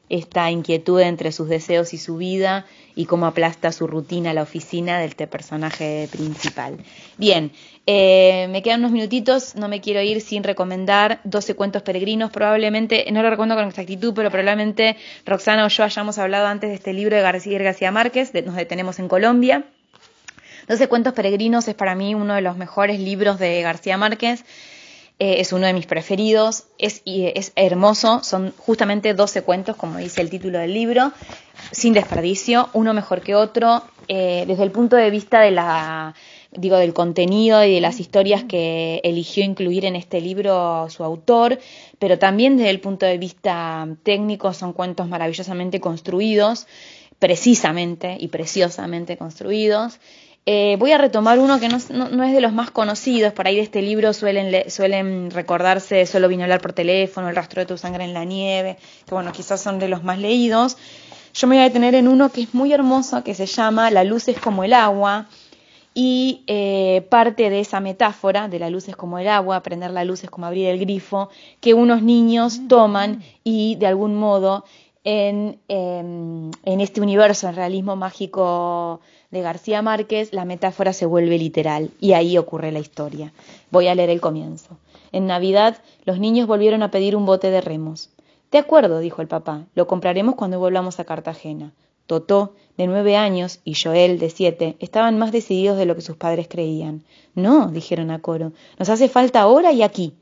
esta 0.10 0.52
inquietud 0.52 1.00
entre 1.02 1.32
sus 1.32 1.50
deseos 1.50 1.94
y 1.94 1.98
su 1.98 2.18
vida 2.18 2.66
y 2.96 3.06
cómo 3.06 3.26
aplasta 3.26 3.72
su 3.72 3.88
rutina 3.88 4.34
la 4.34 4.44
oficina 4.44 5.00
del 5.00 5.10
este 5.10 5.28
personaje 5.28 6.08
principal. 6.12 6.78
Bien, 7.18 7.52
eh, 7.88 8.48
me 8.50 8.62
quedan 8.62 8.82
unos 8.82 8.92
minutitos, 8.92 9.56
no 9.56 9.68
me 9.68 9.82
quiero 9.82 10.02
ir 10.02 10.22
sin 10.22 10.44
recomendar 10.44 11.20
12 11.24 11.56
cuentos 11.56 11.82
peregrinos, 11.82 12.32
probablemente, 12.32 13.06
no 13.12 13.24
lo 13.24 13.30
recuerdo 13.30 13.56
con 13.56 13.68
exactitud, 13.68 14.14
pero 14.14 14.30
probablemente 14.30 14.98
Roxana 15.26 15.66
o 15.66 15.70
yo 15.70 15.84
hayamos 15.84 16.18
hablado 16.18 16.48
antes 16.48 16.70
de 16.70 16.76
este 16.76 16.94
libro 16.94 17.16
de 17.16 17.22
García 17.22 17.60
García 17.60 17.92
Márquez, 17.92 18.34
nos 18.46 18.56
detenemos 18.56 19.00
en 19.00 19.08
Colombia. 19.08 19.64
12 20.68 20.88
cuentos 20.88 21.14
peregrinos 21.14 21.68
es 21.68 21.76
para 21.76 21.96
mí 21.96 22.16
uno 22.16 22.34
de 22.34 22.42
los 22.42 22.58
mejores 22.58 23.00
libros 23.00 23.38
de 23.38 23.62
García 23.62 23.98
Márquez. 23.98 24.44
Eh, 25.18 25.40
es 25.40 25.54
uno 25.54 25.66
de 25.66 25.74
mis 25.74 25.86
preferidos, 25.86 26.66
es, 26.78 27.02
es 27.06 27.54
hermoso, 27.56 28.22
son 28.22 28.54
justamente 28.58 29.14
12 29.14 29.44
cuentos, 29.44 29.78
como 29.78 29.98
dice 29.98 30.22
el 30.22 30.30
título 30.30 30.60
del 30.60 30.74
libro, 30.74 31.14
sin 31.72 31.94
desperdicio, 31.94 32.70
uno 32.74 32.94
mejor 32.94 33.22
que 33.22 33.34
otro, 33.34 33.84
eh, 34.10 34.44
desde 34.46 34.64
el 34.64 34.72
punto 34.72 34.98
de 34.98 35.10
vista 35.10 35.40
de 35.40 35.52
la, 35.52 36.14
digo, 36.52 36.76
del 36.76 36.94
contenido 36.94 37.64
y 37.64 37.74
de 37.74 37.82
las 37.82 38.02
historias 38.02 38.44
que 38.44 39.00
eligió 39.06 39.46
incluir 39.46 39.86
en 39.86 39.96
este 39.96 40.20
libro 40.20 40.90
su 40.90 41.04
autor, 41.06 41.60
pero 41.98 42.20
también 42.20 42.58
desde 42.58 42.72
el 42.72 42.82
punto 42.82 43.06
de 43.06 43.18
vista 43.18 43.88
técnico 44.04 44.52
son 44.54 44.74
cuentos 44.74 45.08
maravillosamente 45.08 45.80
construidos, 45.80 46.68
precisamente 47.20 48.18
y 48.20 48.28
preciosamente 48.28 49.16
construidos. 49.16 50.00
Eh, 50.48 50.76
voy 50.78 50.92
a 50.92 51.00
retomar 51.00 51.40
uno 51.40 51.60
que 51.60 51.68
no, 51.70 51.78
es 51.78 51.88
de 51.90 52.42
los 52.42 52.54
más 52.54 52.70
conocidos, 52.70 53.34
por 53.34 53.48
ahí 53.48 53.56
de 53.56 53.64
este 53.64 53.82
libro 53.82 54.14
suelen, 54.14 54.70
suelen 54.70 55.32
recordarse 55.32 56.06
Solo 56.06 56.28
vino 56.28 56.44
a 56.44 56.46
hablar 56.46 56.62
por 56.62 56.72
teléfono, 56.72 57.30
El 57.30 57.36
rastro 57.36 57.62
de 57.62 57.66
tu 57.66 57.80
sangre 57.80 58.04
en 58.04 58.14
la 58.14 58.26
nieve, 58.26 58.78
que 59.08 59.16
bueno, 59.16 59.32
quizás 59.32 59.62
son 59.62 59.80
de 59.80 59.88
los 59.88 60.04
más 60.04 60.20
leídos. 60.20 60.78
Yo 61.34 61.48
me 61.48 61.56
voy 61.56 61.64
a 61.64 61.68
detener 61.68 61.96
en 61.96 62.08
uno 62.08 62.32
que 62.32 62.44
es 62.44 62.54
muy 62.54 62.72
hermoso, 62.74 63.24
que 63.24 63.34
se 63.34 63.48
llama 63.48 63.90
La 63.90 64.04
luz 64.04 64.28
es 64.28 64.40
como 64.40 64.64
el 64.64 64.74
agua, 64.74 65.26
y 65.96 66.44
eh, 66.46 67.08
parte 67.10 67.50
de 67.50 67.62
esa 67.62 67.80
metáfora 67.80 68.48
de 68.48 68.60
la 68.60 68.70
luz 68.70 68.88
es 68.90 68.96
como 68.96 69.18
el 69.18 69.30
agua, 69.30 69.56
aprender 69.56 69.92
la 69.92 70.04
luz 70.04 70.24
es 70.26 70.30
como 70.30 70.46
abrir 70.46 70.68
el 70.68 70.78
grifo, 70.78 71.30
que 71.62 71.74
unos 71.74 72.04
niños 72.04 72.60
toman 72.68 73.24
y 73.44 73.76
de 73.78 73.88
algún 73.88 74.16
modo 74.16 74.66
en, 75.06 75.58
em, 75.70 76.52
en 76.66 76.82
este 76.82 77.00
universo, 77.00 77.48
en 77.48 77.56
realismo 77.56 77.96
mágico 77.96 79.00
de 79.36 79.42
García 79.42 79.82
Márquez, 79.82 80.32
la 80.32 80.46
metáfora 80.46 80.94
se 80.94 81.06
vuelve 81.06 81.38
literal 81.38 81.92
y 82.00 82.14
ahí 82.14 82.38
ocurre 82.38 82.72
la 82.72 82.80
historia. 82.80 83.34
Voy 83.70 83.90
a 83.90 83.94
leer 83.94 84.10
el 84.10 84.22
comienzo. 84.22 84.78
En 85.12 85.28
Navidad 85.28 85.80
los 86.06 86.20
niños 86.20 86.48
volvieron 86.48 86.82
a 86.84 86.90
pedir 86.90 87.18
un 87.18 87.26
bote 87.26 87.52
de 87.52 87.60
remos. 87.60 88.12
De 88.50 88.60
acuerdo, 88.60 89.00
dijo 89.00 89.22
el 89.22 89.28
papá, 89.28 89.66
lo 89.76 89.88
compraremos 89.88 90.36
cuando 90.36 90.58
volvamos 90.58 91.02
a 91.02 91.04
Cartagena. 91.04 91.74
Totó, 92.08 92.54
de 92.78 92.88
nueve 92.88 93.18
años, 93.18 93.60
y 93.66 93.76
Joel, 93.76 94.20
de 94.20 94.30
siete, 94.30 94.78
estaban 94.80 95.20
más 95.20 95.34
decididos 95.34 95.78
de 95.78 95.86
lo 95.86 95.96
que 95.96 96.02
sus 96.02 96.16
padres 96.16 96.48
creían. 96.48 97.04
No, 97.34 97.68
dijeron 97.68 98.12
a 98.12 98.22
coro, 98.22 98.54
nos 98.80 98.88
hace 98.88 99.10
falta 99.10 99.42
ahora 99.42 99.74
y 99.74 99.84
aquí. 99.84 100.14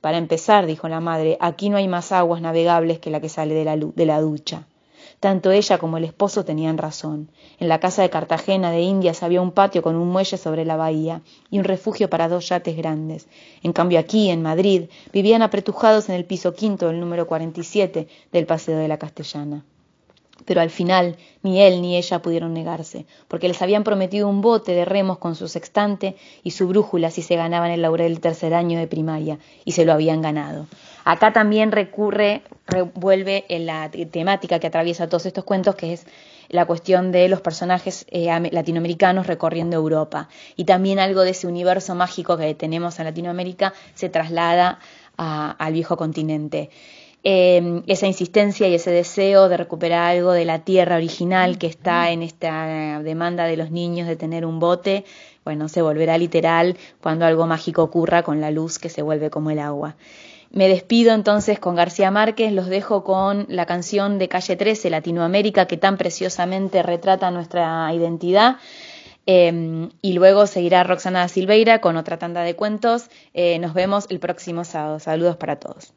Para 0.00 0.16
empezar, 0.16 0.64
dijo 0.64 0.88
la 0.88 1.00
madre, 1.00 1.36
aquí 1.38 1.68
no 1.68 1.76
hay 1.76 1.86
más 1.86 2.12
aguas 2.12 2.40
navegables 2.40 2.98
que 2.98 3.10
la 3.10 3.20
que 3.20 3.28
sale 3.28 3.52
de 3.52 3.64
la, 3.66 3.76
de 3.76 4.06
la 4.06 4.22
ducha. 4.22 4.66
Tanto 5.20 5.50
ella 5.50 5.78
como 5.78 5.96
el 5.96 6.04
esposo 6.04 6.44
tenían 6.44 6.78
razón. 6.78 7.30
En 7.58 7.68
la 7.68 7.80
casa 7.80 8.02
de 8.02 8.10
Cartagena 8.10 8.70
de 8.70 8.82
Indias 8.82 9.22
había 9.22 9.40
un 9.40 9.52
patio 9.52 9.82
con 9.82 9.96
un 9.96 10.08
muelle 10.08 10.36
sobre 10.36 10.64
la 10.64 10.76
bahía 10.76 11.22
y 11.50 11.58
un 11.58 11.64
refugio 11.64 12.10
para 12.10 12.28
dos 12.28 12.48
yates 12.48 12.76
grandes. 12.76 13.26
En 13.62 13.72
cambio 13.72 13.98
aquí, 13.98 14.30
en 14.30 14.42
Madrid, 14.42 14.84
vivían 15.12 15.42
apretujados 15.42 16.08
en 16.08 16.14
el 16.14 16.24
piso 16.24 16.54
quinto 16.54 16.88
del 16.88 17.00
número 17.00 17.26
47 17.26 18.08
del 18.32 18.46
Paseo 18.46 18.78
de 18.78 18.88
la 18.88 18.98
Castellana. 18.98 19.64
Pero 20.44 20.60
al 20.60 20.70
final 20.70 21.16
ni 21.42 21.60
él 21.60 21.80
ni 21.80 21.96
ella 21.96 22.20
pudieron 22.20 22.52
negarse, 22.52 23.06
porque 23.28 23.48
les 23.48 23.62
habían 23.62 23.84
prometido 23.84 24.28
un 24.28 24.40
bote 24.40 24.72
de 24.72 24.84
remos 24.84 25.18
con 25.18 25.36
su 25.36 25.48
sextante 25.48 26.16
y 26.42 26.50
su 26.50 26.66
brújula 26.66 27.10
si 27.10 27.22
se 27.22 27.36
ganaban 27.36 27.70
el 27.70 27.82
laurel 27.82 28.14
del 28.14 28.20
tercer 28.20 28.52
año 28.52 28.78
de 28.78 28.88
primaria, 28.88 29.38
y 29.64 29.72
se 29.72 29.84
lo 29.84 29.92
habían 29.92 30.22
ganado. 30.22 30.66
Acá 31.04 31.32
también 31.32 31.70
recurre, 31.70 32.42
revuelve 32.66 33.44
en 33.48 33.66
la 33.66 33.90
temática 33.90 34.58
que 34.58 34.66
atraviesa 34.66 35.08
todos 35.08 35.26
estos 35.26 35.44
cuentos, 35.44 35.74
que 35.74 35.92
es 35.92 36.06
la 36.48 36.66
cuestión 36.66 37.12
de 37.12 37.28
los 37.28 37.40
personajes 37.40 38.06
eh, 38.10 38.28
latinoamericanos 38.50 39.26
recorriendo 39.26 39.76
Europa. 39.76 40.28
Y 40.56 40.64
también 40.64 40.98
algo 40.98 41.22
de 41.22 41.30
ese 41.30 41.46
universo 41.46 41.94
mágico 41.94 42.36
que 42.36 42.54
tenemos 42.54 42.98
en 42.98 43.06
Latinoamérica 43.06 43.74
se 43.94 44.08
traslada 44.08 44.78
al 45.16 45.72
viejo 45.72 45.96
continente. 45.96 46.70
Em, 47.22 47.82
esa 47.86 48.06
insistencia 48.06 48.68
y 48.68 48.74
ese 48.74 48.90
deseo 48.90 49.48
de 49.48 49.56
recuperar 49.56 50.10
algo 50.10 50.32
de 50.32 50.44
la 50.44 50.58
tierra 50.58 50.96
original 50.96 51.56
que 51.56 51.66
está 51.66 52.10
en 52.10 52.22
esta 52.22 53.00
demanda 53.02 53.44
de 53.44 53.56
los 53.56 53.70
niños 53.70 54.06
de 54.06 54.16
tener 54.16 54.44
un 54.44 54.58
bote, 54.60 55.06
bueno, 55.42 55.68
se 55.68 55.80
volverá 55.80 56.18
literal 56.18 56.76
cuando 57.00 57.24
algo 57.24 57.46
mágico 57.46 57.82
ocurra 57.82 58.22
con 58.22 58.42
la 58.42 58.50
luz 58.50 58.78
que 58.78 58.90
se 58.90 59.00
vuelve 59.00 59.30
como 59.30 59.50
el 59.50 59.60
agua. 59.60 59.96
Me 60.54 60.68
despido 60.68 61.12
entonces 61.12 61.58
con 61.58 61.74
García 61.74 62.12
Márquez, 62.12 62.52
los 62.52 62.66
dejo 62.66 63.02
con 63.02 63.46
la 63.48 63.66
canción 63.66 64.20
de 64.20 64.28
Calle 64.28 64.54
13, 64.54 64.88
Latinoamérica, 64.88 65.66
que 65.66 65.76
tan 65.76 65.96
preciosamente 65.96 66.80
retrata 66.84 67.32
nuestra 67.32 67.92
identidad. 67.92 68.58
Em, 69.26 69.90
y 70.00 70.12
luego 70.12 70.46
seguirá 70.46 70.84
Roxana 70.84 71.26
Silveira 71.26 71.80
con 71.80 71.96
otra 71.96 72.18
tanda 72.18 72.42
de 72.42 72.54
cuentos. 72.54 73.10
Eh, 73.32 73.58
nos 73.58 73.74
vemos 73.74 74.06
el 74.10 74.20
próximo 74.20 74.62
sábado. 74.62 75.00
Saludos 75.00 75.36
para 75.36 75.56
todos. 75.56 75.92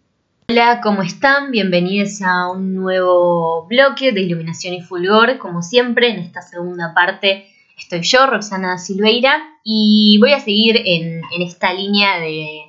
Hola, 0.49 0.81
¿cómo 0.81 1.03
están? 1.03 1.51
Bienvenidos 1.51 2.23
a 2.23 2.49
un 2.49 2.73
nuevo 2.73 3.67
bloque 3.67 4.11
de 4.11 4.21
Iluminación 4.21 4.73
y 4.73 4.81
Fulgor. 4.81 5.37
Como 5.37 5.61
siempre, 5.61 6.09
en 6.09 6.19
esta 6.19 6.41
segunda 6.41 6.95
parte 6.95 7.45
estoy 7.77 8.01
yo, 8.01 8.25
Roxana 8.25 8.79
Silveira, 8.79 9.37
y 9.63 10.17
voy 10.19 10.31
a 10.31 10.39
seguir 10.39 10.81
en, 10.83 11.21
esta 11.41 11.73
línea 11.73 12.19
de, 12.19 12.66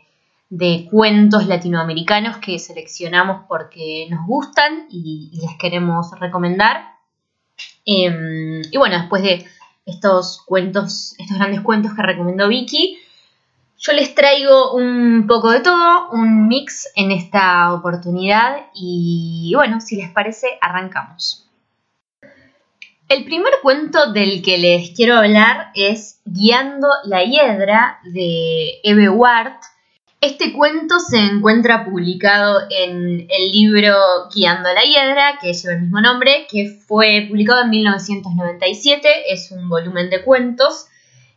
cuentos 0.91 1.47
latinoamericanos 1.47 2.39
que 2.39 2.59
seleccionamos 2.59 3.45
porque 3.49 4.07
nos 4.11 4.27
gustan 4.27 4.87
y, 4.91 5.31
les 5.41 5.57
queremos 5.59 6.11
recomendar. 6.19 6.97
Em, 7.85 8.63
y 8.71 8.77
bueno, 8.79 8.99
después 8.99 9.23
de 9.23 9.47
estos 9.87 10.43
cuentos, 10.47 11.15
estos 11.19 11.39
grandes 11.39 11.61
cuentos 11.61 11.95
que 11.95 12.03
recomendó 12.03 12.49
Vicky, 12.49 12.99
yo 13.79 13.93
les 13.93 14.15
traigo 14.15 14.73
un 14.73 15.27
poco 15.29 15.53
de 15.53 15.61
todo, 15.61 16.11
un 16.11 16.49
mix 16.49 16.89
en 16.97 17.13
esta 17.13 17.73
oportunidad 17.73 18.67
y 18.75 19.53
bueno, 19.55 19.81
si 19.81 19.97
les 19.97 20.11
parece, 20.11 20.59
arrancamos. 20.61 21.49
El 23.09 23.25
primer 23.25 23.55
cuento 23.63 24.13
del 24.13 24.43
que 24.43 24.59
les 24.59 24.91
quiero 24.91 25.17
hablar 25.17 25.71
es 25.75 26.21
Guiando 26.27 26.89
la 27.05 27.23
Hiedra 27.25 28.01
de 28.05 28.81
Eve 28.83 29.09
Ward. 29.09 29.55
Este 30.21 30.53
cuento 30.53 30.99
se 30.99 31.17
encuentra 31.17 31.85
publicado 31.85 32.63
en 32.71 33.29
el 33.31 33.53
libro 33.53 33.95
Guiando 34.35 34.69
la 34.73 34.83
Hiedra, 34.83 35.39
que 35.41 35.53
lleva 35.53 35.75
el 35.75 35.83
mismo 35.83 36.01
nombre, 36.01 36.49
que 36.51 36.71
fue 36.71 37.27
publicado 37.29 37.63
en 37.63 37.71
1997, 37.71 39.09
es 39.33 39.53
un 39.53 39.69
volumen 39.69 40.11
de 40.11 40.25
cuentos 40.25 40.87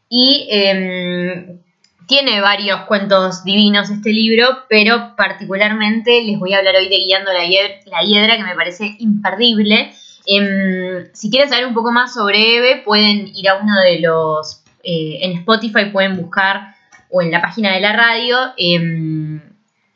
y 0.09 0.47
em, 0.49 1.59
tiene 2.07 2.41
varios 2.41 2.81
cuentos 2.81 3.43
divinos 3.43 3.91
este 3.91 4.09
libro, 4.11 4.47
pero 4.67 5.15
particularmente 5.15 6.23
les 6.23 6.39
voy 6.39 6.53
a 6.53 6.57
hablar 6.57 6.75
hoy 6.77 6.89
de 6.89 6.97
Guiando 6.97 7.31
la, 7.31 7.45
Hiedra, 7.45 8.35
que 8.35 8.43
me 8.43 8.55
parece 8.55 8.95
imperdible. 8.97 9.93
Em, 10.25 11.05
si 11.13 11.29
quieren 11.29 11.49
saber 11.49 11.67
un 11.67 11.75
poco 11.75 11.91
más 11.91 12.15
sobre 12.15 12.57
Eve, 12.57 12.81
pueden 12.83 13.27
ir 13.27 13.47
a 13.47 13.59
uno 13.59 13.79
de 13.79 13.99
los... 13.99 14.63
Eh, 14.83 15.19
en 15.21 15.37
Spotify 15.37 15.91
pueden 15.91 16.17
buscar, 16.17 16.70
o 17.11 17.21
en 17.21 17.31
la 17.31 17.41
página 17.41 17.73
de 17.73 17.81
la 17.81 17.93
radio, 17.93 18.37
em, 18.57 19.41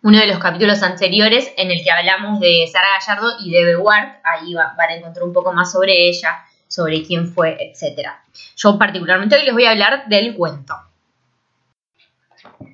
uno 0.04 0.20
de 0.20 0.28
los 0.28 0.38
capítulos 0.38 0.84
anteriores 0.84 1.52
en 1.58 1.72
el 1.72 1.84
que 1.84 1.92
hablamos 1.92 2.40
de 2.40 2.68
Sara 2.72 2.88
Gallardo 3.00 3.38
y 3.44 3.52
de 3.52 3.62
Eve 3.62 3.78
Ward. 3.78 4.20
Ahí 4.24 4.54
van 4.54 4.90
a 4.90 4.96
encontrar 4.96 5.26
un 5.26 5.34
poco 5.34 5.52
más 5.52 5.72
sobre 5.72 6.08
ella, 6.08 6.44
sobre 6.68 7.04
quién 7.04 7.34
fue, 7.34 7.58
etc. 7.60 8.10
Yo 8.56 8.78
particularmente 8.78 9.36
hoy 9.36 9.46
les 9.46 9.54
voy 9.54 9.66
a 9.66 9.72
hablar 9.72 10.08
del 10.08 10.36
cuento. 10.36 10.76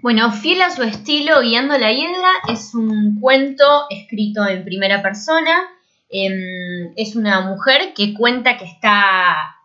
Bueno, 0.02 0.32
fiel 0.32 0.62
a 0.62 0.72
su 0.72 0.84
estilo, 0.84 1.42
Guiando 1.42 1.78
la 1.78 1.92
Hiedra 1.92 2.32
es 2.50 2.74
un 2.74 3.20
cuento 3.20 3.86
escrito 3.90 4.46
en 4.48 4.66
primera 4.66 5.02
persona. 5.02 5.70
Em, 6.10 6.92
es 6.98 7.16
una 7.16 7.42
mujer 7.42 7.94
que 7.96 8.14
cuenta 8.14 8.58
que 8.58 8.66
está 8.66 9.56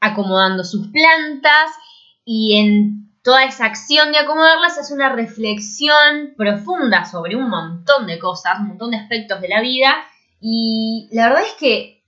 acomodando 0.00 0.62
sus 0.64 0.88
plantas 0.88 1.70
y 2.24 2.56
en 2.58 3.07
toda 3.28 3.44
esa 3.44 3.66
acción 3.66 4.10
de 4.10 4.16
acomodarlas 4.16 4.78
es 4.78 4.90
una 4.90 5.10
reflexión 5.10 6.32
profunda 6.34 7.04
sobre 7.04 7.36
un 7.36 7.50
montón 7.50 8.06
de 8.06 8.18
cosas, 8.18 8.58
un 8.58 8.68
montón 8.68 8.90
de 8.90 8.96
aspectos 8.96 9.42
de 9.42 9.48
la 9.48 9.60
vida. 9.60 9.96
Y 10.40 11.10
la 11.12 11.28
verdad 11.28 11.44
es 11.44 11.52
que 11.60 12.02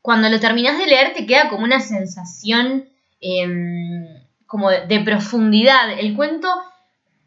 cuando 0.00 0.30
lo 0.30 0.40
terminas 0.40 0.78
de 0.78 0.86
leer 0.86 1.12
te 1.12 1.26
queda 1.26 1.50
como 1.50 1.64
una 1.64 1.80
sensación 1.80 2.88
em, 3.20 4.06
como 4.46 4.70
de, 4.70 5.00
profundidad. 5.00 5.90
El 5.98 6.16
cuento 6.16 6.48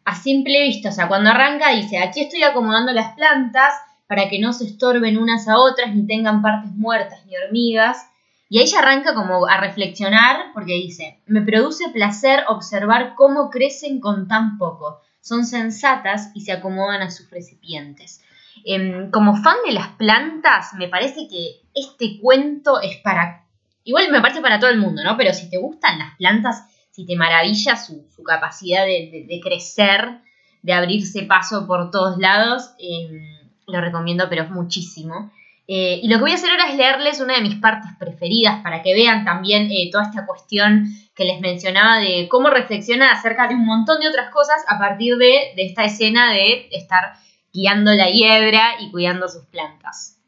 a 0.06 0.16
simple 0.16 0.64
vista, 0.64 0.90
o 0.90 0.92
sea, 0.92 1.08
cuando 1.08 1.30
arranca 1.30 1.70
dice, 1.70 2.00
aquí 2.00 2.22
estoy 2.22 2.42
acomodando 2.42 2.94
las 2.94 3.14
plantas 3.14 3.76
para 4.08 4.28
que 4.28 4.40
no 4.40 4.54
se 4.54 4.66
estorben 4.66 5.20
unas 5.20 5.48
a 5.48 5.60
otras, 5.60 5.94
ni 5.94 6.08
tengan 6.08 6.42
partes 6.42 6.72
muertas 6.72 7.24
ni 7.28 7.38
hormigas. 7.38 8.08
Y 8.54 8.62
ella 8.62 8.82
arranca 8.82 9.16
como 9.16 9.48
a 9.48 9.58
reflexionar 9.58 10.52
porque 10.54 10.74
dice, 10.74 11.20
me 11.26 11.42
produce 11.42 11.90
placer 11.90 12.44
observar 12.48 13.16
cómo 13.16 13.50
crecen 13.50 14.00
con 14.00 14.28
tan 14.28 14.60
poco. 14.60 15.02
Son 15.22 15.44
sensatas 15.44 16.30
y 16.36 16.42
se 16.42 16.52
acomodan 16.52 17.02
a 17.02 17.10
sus 17.10 17.32
recipientes. 17.32 18.24
Em, 18.64 19.10
como 19.10 19.36
fan 19.38 19.56
de 19.66 19.74
las 19.74 19.88
plantas, 19.94 20.76
me 20.76 20.88
parece 20.88 21.28
que 21.28 21.62
este 21.74 22.20
cuento 22.22 22.80
es 22.80 22.98
para 22.98 23.44
igual 23.86 24.12
me 24.12 24.22
parece 24.22 24.42
para 24.42 24.60
todo 24.60 24.70
el 24.70 24.78
mundo, 24.78 25.04
¿no? 25.04 25.18
Pero 25.18 25.34
si 25.34 25.50
te 25.50 25.58
gustan 25.58 25.98
las 25.98 26.16
plantas, 26.18 26.64
si 26.92 27.08
te 27.08 27.16
maravilla 27.16 27.76
su, 27.76 28.06
capacidad 28.24 28.86
de, 28.86 29.42
crecer, 29.44 30.20
de 30.62 30.74
abrirse 30.74 31.24
paso 31.24 31.66
por 31.66 31.90
todos 31.90 32.20
lados, 32.20 32.70
em, 32.78 33.50
lo 33.66 33.82
recomiendo, 33.82 34.30
pero 34.30 34.48
muchísimo. 34.50 35.32
Eh, 35.68 36.02
y 36.04 36.10
lo 36.10 36.18
que 36.18 36.22
voy 36.22 36.32
a 36.32 36.36
hacer 36.36 36.50
ahora 36.50 36.70
es 36.70 36.76
leerles 36.76 37.22
una 37.22 37.36
de 37.36 37.42
mis 37.42 37.56
partes 37.56 37.92
preferidas 37.98 38.62
para 38.62 38.82
que 38.82 38.94
vean 38.94 39.24
también 39.24 39.70
eh, 39.72 39.90
toda 39.92 40.04
esta 40.04 40.26
cuestión 40.26 40.88
que 41.16 41.24
les 41.24 41.40
mencionaba 41.40 42.00
de 42.00 42.28
cómo 42.30 42.50
reflexiona 42.50 43.12
acerca 43.12 43.48
de 43.48 43.56
un 43.56 43.66
montón 43.66 44.02
de 44.02 44.10
otras 44.10 44.30
cosas 44.32 44.58
a 44.68 44.78
partir 44.78 45.16
de, 45.16 45.54
de 45.56 45.66
esta 45.66 45.86
escena 45.86 46.34
de 46.34 46.68
estar 46.72 47.14
guiando 47.54 47.94
la 47.94 48.10
hiedra 48.10 48.82
y 48.82 48.92
cuidando 48.92 49.30
sus 49.30 49.46
plantas. 49.46 50.20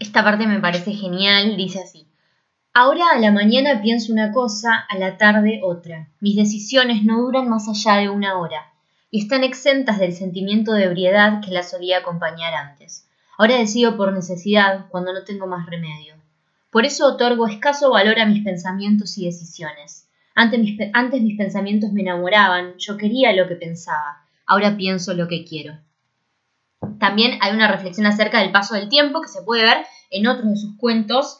Esta 0.00 0.24
parte 0.24 0.46
me 0.46 0.58
parece 0.58 0.92
genial, 0.92 1.56
dice 1.56 1.80
así. 1.82 2.08
Ahora 2.74 3.04
a 3.14 3.18
la 3.18 3.30
mañana 3.30 3.80
pienso 3.80 4.12
una 4.12 4.32
cosa, 4.32 4.84
a 4.88 4.98
la 4.98 5.16
tarde 5.16 5.60
otra. 5.62 6.08
Mis 6.20 6.36
decisiones 6.36 7.04
no 7.04 7.20
duran 7.20 7.48
más 7.48 7.68
allá 7.68 8.00
de 8.00 8.10
una 8.10 8.38
hora 8.38 8.75
y 9.10 9.20
están 9.22 9.44
exentas 9.44 9.98
del 9.98 10.12
sentimiento 10.12 10.72
de 10.72 10.84
ebriedad 10.84 11.40
que 11.44 11.50
las 11.50 11.70
solía 11.70 11.98
acompañar 11.98 12.54
antes. 12.54 13.08
Ahora 13.38 13.56
decido 13.56 13.96
por 13.96 14.12
necesidad 14.12 14.86
cuando 14.88 15.12
no 15.12 15.24
tengo 15.24 15.46
más 15.46 15.66
remedio. 15.66 16.14
Por 16.70 16.84
eso 16.84 17.06
otorgo 17.06 17.46
escaso 17.46 17.90
valor 17.90 18.18
a 18.18 18.26
mis 18.26 18.44
pensamientos 18.44 19.16
y 19.18 19.26
decisiones. 19.26 20.08
Antes 20.34 20.60
mis, 20.60 20.78
antes 20.92 21.22
mis 21.22 21.38
pensamientos 21.38 21.92
me 21.92 22.02
enamoraban, 22.02 22.74
yo 22.78 22.96
quería 22.96 23.32
lo 23.32 23.48
que 23.48 23.56
pensaba, 23.56 24.24
ahora 24.46 24.76
pienso 24.76 25.14
lo 25.14 25.28
que 25.28 25.44
quiero. 25.44 25.78
También 26.98 27.38
hay 27.40 27.54
una 27.54 27.70
reflexión 27.70 28.06
acerca 28.06 28.40
del 28.40 28.52
paso 28.52 28.74
del 28.74 28.88
tiempo 28.88 29.22
que 29.22 29.28
se 29.28 29.42
puede 29.42 29.64
ver 29.64 29.86
en 30.10 30.26
otros 30.26 30.50
de 30.50 30.56
sus 30.56 30.76
cuentos 30.76 31.38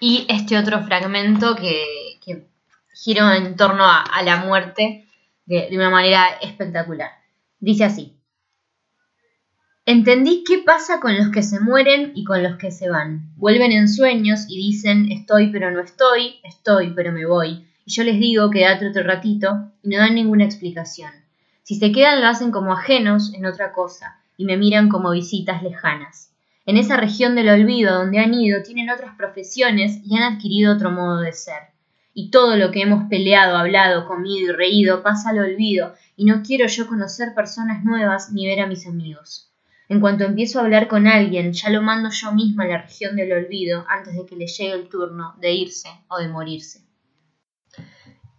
y 0.00 0.26
este 0.28 0.58
otro 0.58 0.82
fragmento 0.84 1.56
que, 1.56 1.84
que 2.24 2.46
giró 2.94 3.30
en 3.32 3.56
torno 3.56 3.84
a, 3.84 4.22
la 4.22 4.38
muerte 4.38 5.05
de, 5.46 5.68
una 5.72 5.90
manera 5.90 6.26
espectacular. 6.42 7.10
Dice 7.58 7.84
así. 7.84 8.12
Entendí 9.86 10.42
qué 10.44 10.58
pasa 10.58 10.98
con 10.98 11.16
los 11.16 11.30
que 11.30 11.44
se 11.44 11.60
mueren 11.60 12.12
y 12.14 12.24
con 12.24 12.42
los 12.42 12.56
que 12.56 12.72
se 12.72 12.90
van. 12.90 13.32
Vuelven 13.36 13.70
en 13.70 13.88
sueños 13.88 14.46
y 14.48 14.56
dicen 14.56 15.10
estoy 15.12 15.52
pero 15.52 15.70
no 15.70 15.80
estoy, 15.80 16.40
estoy 16.42 16.90
pero 16.90 17.12
me 17.12 17.24
voy. 17.24 17.66
Y 17.84 17.92
yo 17.92 18.02
les 18.02 18.18
digo 18.18 18.50
quédate 18.50 18.88
otro 18.88 19.04
ratito 19.04 19.70
y 19.82 19.88
no 19.88 19.98
dan 19.98 20.16
ninguna 20.16 20.44
explicación. 20.44 21.12
Si 21.62 21.76
se 21.76 21.92
quedan 21.92 22.20
lo 22.20 22.26
hacen 22.26 22.50
como 22.50 22.72
ajenos 22.72 23.32
en 23.32 23.46
otra 23.46 23.72
cosa 23.72 24.20
y 24.36 24.44
me 24.44 24.56
miran 24.56 24.88
como 24.88 25.12
visitas 25.12 25.62
lejanas. 25.62 26.32
En 26.66 26.76
esa 26.76 26.96
región 26.96 27.36
del 27.36 27.48
olvido 27.48 27.94
donde 27.94 28.18
han 28.18 28.34
ido 28.34 28.64
tienen 28.64 28.90
otras 28.90 29.14
profesiones 29.16 30.00
y 30.04 30.16
han 30.16 30.34
adquirido 30.34 30.74
otro 30.74 30.90
modo 30.90 31.20
de 31.20 31.32
ser. 31.32 31.75
Y 32.18 32.30
todo 32.30 32.56
lo 32.56 32.70
que 32.70 32.80
hemos 32.80 33.10
peleado, 33.10 33.58
hablado, 33.58 34.06
comido 34.06 34.50
y 34.50 34.56
reído 34.56 35.02
pasa 35.02 35.28
al 35.28 35.38
olvido 35.38 35.94
y 36.16 36.24
no 36.24 36.42
quiero 36.42 36.66
yo 36.66 36.86
conocer 36.88 37.34
personas 37.34 37.84
nuevas 37.84 38.32
ni 38.32 38.46
ver 38.46 38.60
a 38.60 38.66
mis 38.66 38.86
amigos. 38.86 39.52
En 39.90 40.00
cuanto 40.00 40.24
empiezo 40.24 40.58
a 40.58 40.62
hablar 40.62 40.88
con 40.88 41.06
alguien, 41.06 41.52
ya 41.52 41.68
lo 41.68 41.82
mando 41.82 42.08
yo 42.10 42.32
misma 42.32 42.64
a 42.64 42.68
la 42.68 42.82
región 42.82 43.16
del 43.16 43.34
olvido 43.34 43.84
antes 43.86 44.14
de 44.14 44.24
que 44.24 44.34
le 44.34 44.46
llegue 44.46 44.72
el 44.72 44.88
turno 44.88 45.34
de 45.42 45.52
irse 45.52 45.90
o 46.08 46.16
de 46.16 46.28
morirse. 46.28 46.80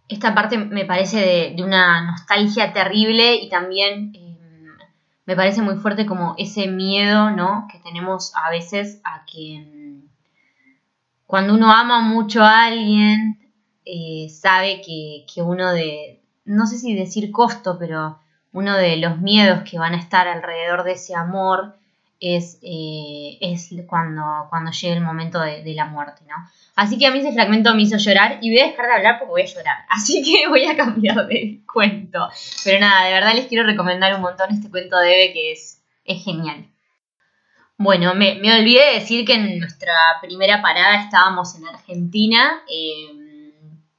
Esta 0.08 0.34
parte 0.34 0.58
me 0.58 0.84
parece 0.84 1.54
de, 1.56 1.62
una 1.62 2.04
nostalgia 2.04 2.72
terrible 2.72 3.36
y 3.36 3.48
también 3.48 4.10
eh, 4.12 4.36
me 5.24 5.36
parece 5.36 5.62
muy 5.62 5.76
fuerte 5.76 6.04
como 6.04 6.34
ese 6.36 6.66
miedo, 6.66 7.30
¿no? 7.30 7.68
Que 7.70 7.78
tenemos 7.78 8.32
a 8.34 8.50
veces 8.50 9.00
a 9.04 9.24
que 9.24 9.64
mm, 9.72 10.08
cuando 11.26 11.54
uno 11.54 11.72
ama 11.72 12.00
mucho 12.00 12.42
a 12.42 12.64
alguien, 12.64 13.38
eh, 13.90 14.28
sabe 14.28 14.82
que, 14.82 15.24
uno 15.40 15.72
de, 15.72 16.20
no 16.44 16.66
sé 16.66 16.78
si 16.78 16.94
decir 16.94 17.32
costo, 17.32 17.78
pero 17.78 18.18
uno 18.52 18.76
de 18.76 18.98
los 18.98 19.18
miedos 19.18 19.62
que 19.68 19.78
van 19.78 19.94
a 19.94 19.98
estar 19.98 20.28
alrededor 20.28 20.84
de 20.84 20.92
ese 20.92 21.14
amor 21.14 21.76
es, 22.20 22.58
eh, 22.60 23.38
es 23.40 23.70
cuando, 23.86 24.46
cuando 24.50 24.72
llegue 24.72 24.92
el 24.92 25.00
momento 25.00 25.40
de, 25.40 25.72
la 25.72 25.86
muerte, 25.86 26.22
¿no? 26.28 26.34
Así 26.76 26.98
que 26.98 27.06
a 27.06 27.10
mí 27.10 27.20
ese 27.20 27.32
fragmento 27.32 27.74
me 27.74 27.82
hizo 27.82 27.96
llorar 27.96 28.38
y 28.42 28.50
voy 28.50 28.60
a 28.60 28.66
dejar 28.66 28.86
de 28.88 28.92
hablar 28.92 29.18
porque 29.18 29.30
voy 29.30 29.42
a 29.42 29.46
llorar. 29.46 29.76
Así 29.88 30.22
que 30.22 30.48
voy 30.48 30.66
a 30.66 30.76
cambiar 30.76 31.26
de 31.26 31.60
cuento. 31.72 32.28
Pero 32.64 32.80
nada, 32.80 33.06
de 33.06 33.14
verdad 33.14 33.34
les 33.34 33.46
quiero 33.46 33.64
recomendar 33.64 34.14
un 34.14 34.20
montón 34.20 34.50
este 34.50 34.70
cuento 34.70 34.98
de 34.98 35.14
Eve 35.14 35.32
que 35.32 35.52
es, 35.52 35.82
es 36.04 36.22
genial. 36.22 36.68
Bueno, 37.78 38.14
me, 38.14 38.32
olvidé 38.32 38.86
de 38.86 38.94
decir 38.94 39.24
que 39.24 39.34
en 39.34 39.60
nuestra 39.60 39.94
primera 40.20 40.60
parada 40.60 41.00
estábamos 41.04 41.54
en 41.54 41.68
Argentina. 41.68 42.60
Eh, 42.68 43.17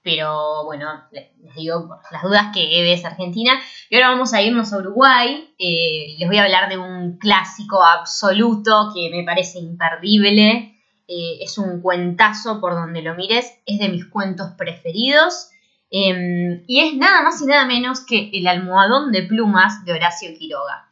pero 0.02 0.66
bueno, 0.66 1.04
les, 1.12 1.28
digo 1.56 1.88
por 1.88 2.00
las 2.12 2.24
dudas 2.24 2.48
que 2.54 2.80
Eve 2.80 2.94
es 2.94 3.06
argentina. 3.06 3.60
Y 3.90 3.96
ahora 3.96 4.10
vamos 4.10 4.34
a 4.34 4.42
irnos 4.42 4.72
a 4.72 4.78
Uruguay. 4.78 5.54
Eh, 5.60 6.16
les 6.18 6.28
voy 6.28 6.38
a 6.38 6.44
hablar 6.44 6.70
de 6.70 6.78
un 6.78 7.18
clásico 7.18 7.84
absoluto 7.84 8.92
que 8.94 9.10
me 9.10 9.24
parece 9.24 9.60
imperdible. 9.60 10.76
Eh, 11.08 11.40
es 11.42 11.58
un 11.58 11.82
cuentazo 11.82 12.62
por 12.62 12.74
donde 12.74 13.02
lo 13.02 13.16
mires, 13.16 13.52
es 13.66 13.80
de 13.80 13.90
mis 13.90 14.06
cuentos 14.06 14.52
preferidos. 14.58 15.50
Em, 15.92 16.64
y 16.68 16.82
es 16.82 16.96
nada 16.96 17.24
más 17.24 17.42
y 17.42 17.48
nada 17.48 17.66
menos 17.66 18.06
que 18.06 18.30
El 18.32 18.46
almohadón 18.48 19.12
de 19.12 19.24
plumas 19.24 19.84
de 19.86 19.94
Horacio 19.94 20.30
Quiroga. 20.38 20.92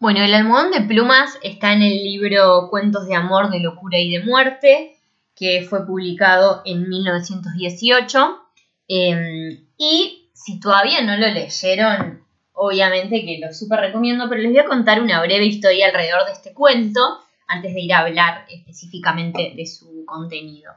Bueno, 0.00 0.20
El 0.24 0.34
almohadón 0.34 0.72
de 0.72 0.80
plumas 0.80 1.38
está 1.42 1.72
en 1.72 1.82
el 1.82 2.02
libro 2.02 2.68
Cuentos 2.68 3.06
de 3.06 3.14
amor, 3.14 3.50
de 3.50 3.60
locura 3.60 3.98
y 3.98 4.10
de 4.10 4.24
muerte, 4.24 4.96
que 5.34 5.66
fue 5.68 5.86
publicado 5.86 6.62
en 6.64 6.88
1918. 6.88 8.40
Em, 8.88 9.66
y 9.76 10.30
si 10.34 10.60
todavía 10.60 11.02
no 11.02 11.16
lo 11.16 11.28
leyeron, 11.28 12.24
obviamente 12.52 13.24
que 13.24 13.38
lo 13.38 13.52
súper 13.52 13.80
recomiendo, 13.80 14.28
pero 14.28 14.42
les 14.42 14.50
voy 14.50 14.60
a 14.60 14.66
contar 14.66 15.00
una 15.00 15.20
breve 15.22 15.46
historia 15.46 15.86
alrededor 15.86 16.26
de 16.26 16.32
este 16.32 16.52
cuento 16.52 17.00
antes 17.46 17.74
de 17.74 17.80
ir 17.80 17.92
a 17.92 18.00
hablar 18.00 18.46
específicamente 18.48 19.52
de 19.56 19.66
su 19.66 20.04
contenido. 20.06 20.72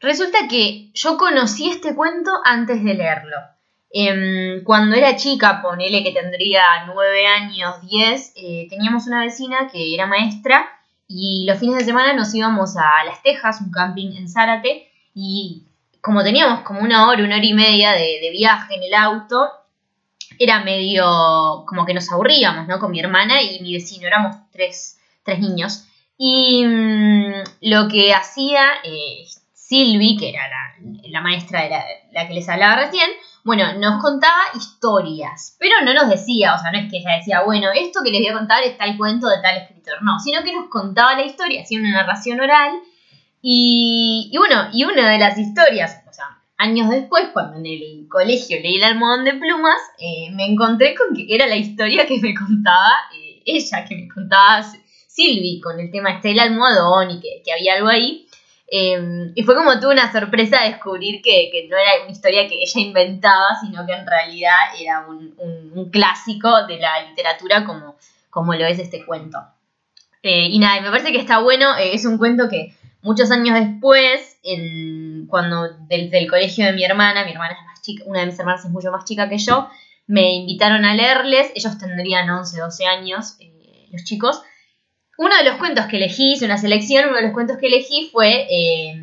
Resulta 0.00 0.48
que 0.48 0.90
yo 0.92 1.16
conocí 1.16 1.70
este 1.70 1.94
cuento 1.94 2.30
antes 2.44 2.84
de 2.84 2.94
leerlo. 2.94 3.36
Em, 3.90 4.62
cuando 4.64 4.96
era 4.96 5.16
chica, 5.16 5.62
ponele 5.62 6.02
que 6.02 6.12
tendría 6.12 6.62
9 6.86 7.26
años, 7.26 7.80
10, 7.80 8.32
eh, 8.36 8.66
teníamos 8.68 9.06
una 9.06 9.20
vecina 9.20 9.68
que 9.72 9.94
era 9.94 10.06
maestra 10.06 10.68
y 11.08 11.44
los 11.46 11.58
fines 11.58 11.78
de 11.78 11.84
semana 11.84 12.12
nos 12.14 12.34
íbamos 12.34 12.76
a 12.76 13.04
Las 13.04 13.22
Tejas, 13.22 13.60
un 13.60 13.70
camping 13.70 14.16
en 14.16 14.28
Zárate, 14.28 14.88
y 15.14 15.64
como 16.00 16.22
teníamos 16.22 16.60
como 16.60 16.80
una 16.80 17.08
hora, 17.08 17.24
una 17.24 17.36
hora 17.36 17.44
y 17.44 17.54
media 17.54 17.92
de, 17.92 18.30
viaje 18.32 18.74
en 18.74 18.82
el 18.82 18.94
auto, 18.94 19.48
era 20.38 20.64
medio 20.64 21.64
como 21.66 21.86
que 21.86 21.94
nos 21.94 22.10
aburríamos, 22.10 22.66
¿no? 22.66 22.78
Con 22.78 22.90
mi 22.90 23.00
hermana 23.00 23.40
y 23.42 23.60
mi 23.60 23.72
vecino, 23.72 24.06
éramos 24.06 24.36
tres 24.50 24.98
tres 25.24 25.40
niños. 25.40 25.84
Y 26.16 26.64
mm, 26.64 27.32
lo 27.62 27.88
que 27.88 28.14
hacía 28.14 28.64
eh, 28.84 29.24
Silvi, 29.66 30.16
que 30.18 30.28
era 30.28 30.42
la, 31.08 31.20
maestra 31.22 31.62
de 31.62 31.70
la, 32.12 32.28
que 32.28 32.34
les 32.34 32.48
hablaba 32.48 32.84
recién, 32.84 33.08
bueno, 33.44 33.72
nos 33.78 34.02
contaba 34.02 34.42
historias, 34.54 35.56
pero 35.58 35.76
no 35.82 35.94
nos 35.94 36.10
decía, 36.10 36.54
o 36.54 36.58
sea, 36.58 36.70
no 36.70 36.78
es 36.78 36.90
que 36.90 36.98
ella 36.98 37.16
decía, 37.16 37.42
bueno, 37.42 37.68
esto 37.74 38.00
que 38.04 38.10
les 38.10 38.20
voy 38.20 38.28
a 38.28 38.34
contar 38.34 38.62
está 38.62 38.84
el 38.84 38.98
cuento 38.98 39.26
de 39.28 39.40
tal 39.40 39.56
escritor, 39.56 40.02
no, 40.02 40.18
sino 40.18 40.42
que 40.42 40.52
nos 40.52 40.68
contaba 40.68 41.14
la 41.14 41.24
historia, 41.24 41.62
hacía 41.62 41.80
una 41.80 41.92
narración 41.92 42.40
oral, 42.40 42.72
y, 43.40 44.32
bueno, 44.36 44.68
y 44.72 44.84
una 44.84 45.10
de 45.10 45.18
las 45.18 45.38
historias, 45.38 46.02
o 46.08 46.12
sea, 46.12 46.42
años 46.58 46.90
después, 46.90 47.28
cuando 47.32 47.56
en 47.56 47.66
el 47.66 48.06
colegio 48.08 48.58
leí 48.60 48.76
el 48.76 48.84
almohadón 48.84 49.24
de 49.24 49.34
plumas, 49.34 49.78
eh, 49.98 50.30
me 50.32 50.44
encontré 50.44 50.94
con 50.94 51.16
que 51.16 51.26
era 51.34 51.46
la 51.46 51.56
historia 51.56 52.06
que 52.06 52.20
me 52.20 52.34
contaba 52.34 52.90
eh, 53.14 53.42
ella, 53.46 53.84
que 53.86 53.96
me 53.96 54.08
contaba 54.08 54.62
Silvi 55.14 55.60
con 55.60 55.78
el 55.78 55.92
tema 55.92 56.10
este 56.10 56.28
del 56.28 56.40
almohadón 56.40 57.12
y 57.12 57.20
que, 57.20 57.52
había 57.52 57.74
algo 57.74 57.88
ahí. 57.88 58.23
Em, 58.66 59.32
y 59.34 59.42
fue 59.42 59.54
como 59.54 59.78
tuve 59.78 59.92
una 59.92 60.10
sorpresa 60.10 60.62
descubrir 60.62 61.20
que, 61.22 61.68
no 61.70 61.76
era 61.76 62.02
una 62.02 62.12
historia 62.12 62.48
que 62.48 62.62
ella 62.62 62.80
inventaba, 62.80 63.48
sino 63.60 63.86
que 63.86 63.92
en 63.92 64.06
realidad 64.06 64.56
era 64.80 65.06
un, 65.06 65.90
clásico 65.90 66.66
de 66.66 66.78
la 66.78 67.08
literatura 67.08 67.64
como, 67.64 67.96
como 68.30 68.54
lo 68.54 68.64
es 68.64 68.78
este 68.78 69.04
cuento. 69.04 69.38
Eh, 70.22 70.48
y 70.48 70.58
nada, 70.58 70.80
me 70.80 70.90
parece 70.90 71.12
que 71.12 71.18
está 71.18 71.40
bueno, 71.40 71.76
eh, 71.76 71.94
es 71.94 72.06
un 72.06 72.16
cuento 72.16 72.48
que 72.48 72.74
muchos 73.02 73.30
años 73.30 73.58
después, 73.58 74.38
cuando 75.28 75.68
del, 75.86 76.10
del, 76.10 76.28
colegio 76.28 76.64
de 76.64 76.72
mi 76.72 76.84
hermana, 76.84 77.24
mi 77.24 77.32
hermana 77.32 77.52
es 77.52 77.66
más 77.66 77.82
chica, 77.82 78.04
una 78.06 78.20
de 78.20 78.26
mis 78.26 78.38
hermanas 78.38 78.64
es 78.64 78.70
mucho 78.70 78.90
más 78.90 79.04
chica 79.04 79.28
que 79.28 79.38
yo, 79.38 79.68
me 80.06 80.34
invitaron 80.34 80.84
a 80.84 80.94
leerles, 80.94 81.52
ellos 81.54 81.78
tendrían 81.78 82.28
11, 82.28 82.58
12 82.58 82.86
años, 82.86 83.36
eh, 83.40 83.88
los 83.92 84.04
chicos, 84.04 84.42
uno 85.18 85.36
de 85.36 85.44
los 85.44 85.56
cuentos 85.56 85.86
que 85.86 85.96
elegí, 85.96 86.32
hice 86.32 86.44
una 86.44 86.58
selección, 86.58 87.08
uno 87.08 87.16
de 87.16 87.24
los 87.24 87.32
cuentos 87.32 87.58
que 87.58 87.66
elegí 87.66 88.10
fue 88.12 88.46
eh, 88.50 88.94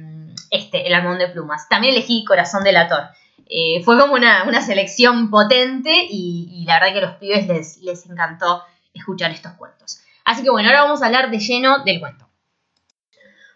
este, 0.50 0.88
El 0.88 0.93
almón 0.93 1.17
de 1.17 1.28
plumas. 1.30 1.67
También 1.69 1.93
elegí 1.93 2.26
Corazón 2.26 2.63
del 2.63 2.78
Ator. 2.78 3.04
Eh, 3.47 3.82
fue 3.84 4.00
como 4.00 4.13
una, 4.13 4.62
selección 4.62 5.30
potente 5.30 5.91
y, 6.10 6.63
la 6.65 6.80
verdad 6.80 6.93
que 6.93 7.00
a 7.00 7.10
los 7.10 7.15
pibes 7.17 7.47
les, 7.47 7.78
les 7.82 8.06
encantó 8.06 8.63
escuchar 8.93 9.32
estos 9.32 9.54
cuentos. 9.54 10.02
Así 10.24 10.43
que 10.43 10.50
bueno, 10.50 10.69
ahora 10.69 10.84
vamos 10.84 11.02
a 11.02 11.08
hablar 11.08 11.32
de 11.32 11.39
lleno 11.39 11.84
del 11.84 12.00
cuento. 12.00 12.32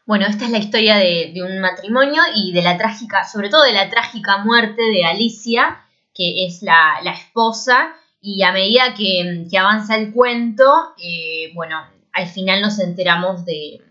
Bueno, 0.05 0.27
esta 0.27 0.45
es 0.45 0.51
la 0.51 0.59
historia 0.59 0.97
de, 0.97 1.33
un 1.41 1.59
matrimonio 1.59 2.21
y 2.35 2.53
de 2.53 2.61
la 2.61 2.77
trágica, 2.77 3.23
sobre 3.23 3.49
todo 3.49 3.63
de 3.63 3.73
la 3.73 3.89
trágica 3.89 4.37
muerte 4.37 4.83
de 4.83 5.03
Alicia, 5.03 5.81
que 6.13 6.45
es 6.45 6.61
la, 6.61 6.99
esposa, 7.05 7.95
y 8.21 8.43
a 8.43 8.51
medida 8.51 8.93
que, 8.93 9.47
avanza 9.57 9.95
el 9.95 10.13
cuento, 10.13 10.93
eh, 10.99 11.51
bueno, 11.55 11.83
al 12.15 12.27
final 12.27 12.61
nos 12.61 12.79
enteramos 12.79 13.45
de, 13.45 13.81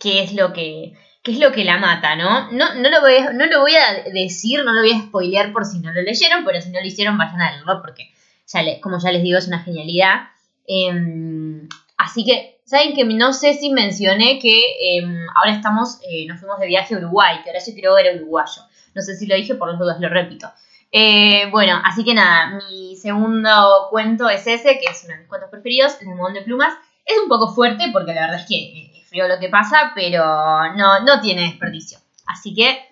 qué 0.00 0.22
es 0.22 0.32
lo 0.32 0.52
que 0.52 0.94
qué 1.22 1.32
es 1.32 1.38
lo 1.38 1.50
que 1.50 1.64
la 1.64 1.76
mata, 1.78 2.14
¿no? 2.14 2.52
No, 2.52 2.74
no, 2.76 2.88
lo 2.88 3.00
voy 3.00 3.14
no 3.34 3.46
lo 3.46 3.60
voy 3.60 3.72
a 3.74 4.10
decir, 4.10 4.64
no 4.64 4.72
lo 4.72 4.80
voy 4.80 4.92
a 4.92 5.02
spoilear 5.02 5.52
por 5.52 5.64
si 5.64 5.80
no 5.80 5.92
lo 5.92 6.00
leyeron, 6.00 6.44
pero 6.44 6.60
si 6.60 6.70
no 6.70 6.80
lo 6.80 6.86
hicieron, 6.86 7.18
vayan 7.18 7.40
a 7.40 7.50
leerlo 7.50 7.82
porque, 7.82 8.12
ya 8.46 8.80
como 8.80 8.98
ya 8.98 9.10
les 9.10 9.22
digo, 9.22 9.36
es 9.36 9.48
una 9.48 9.58
genialidad. 9.58 10.28
Em, 10.68 11.68
así 11.98 12.24
que, 12.24 12.60
¿saben 12.64 12.94
que 12.94 13.04
no 13.04 13.32
sé 13.32 13.54
si 13.54 13.70
mencioné 13.70 14.38
que 14.38 14.98
em, 14.98 15.26
ahora 15.34 15.50
estamos, 15.50 15.98
eh, 16.08 16.26
nos 16.26 16.38
fuimos 16.38 16.60
de 16.60 16.68
viaje 16.68 16.94
a 16.94 16.98
Uruguay, 16.98 17.40
que 17.42 17.50
ahora 17.50 17.60
yo 17.64 17.72
quiero 17.74 17.94
ver 17.94 18.16
uruguayo? 18.16 18.62
No 18.94 19.02
sé 19.02 19.16
si 19.16 19.26
lo 19.26 19.34
dije, 19.34 19.56
por 19.56 19.68
los 19.68 19.80
dudas 19.80 19.98
lo 20.00 20.08
repito. 20.08 20.48
Eh, 20.92 21.50
bueno, 21.50 21.82
así 21.84 22.04
que 22.04 22.14
nada, 22.14 22.58
mi 22.70 22.94
segundo 22.94 23.88
cuento 23.90 24.28
es 24.30 24.46
ese, 24.46 24.78
que 24.78 24.86
es 24.86 25.02
uno 25.04 25.14
de 25.14 25.20
mis 25.20 25.28
cuentos 25.28 25.50
preferidos, 25.50 26.00
El 26.00 26.06
Mudón 26.06 26.34
de 26.34 26.42
Plumas. 26.42 26.72
Es 27.06 27.16
un 27.22 27.28
poco 27.28 27.54
fuerte 27.54 27.84
porque 27.92 28.12
la 28.12 28.22
verdad 28.22 28.40
es 28.40 28.46
que 28.46 28.56
eh, 28.56 29.28
lo 29.28 29.38
que 29.38 29.48
pasa, 29.48 29.92
pero 29.94 30.24
no, 30.74 31.00
no 31.00 31.20
tiene 31.20 31.42
desperdicio. 31.42 31.98
Así 32.26 32.54
que 32.54 32.88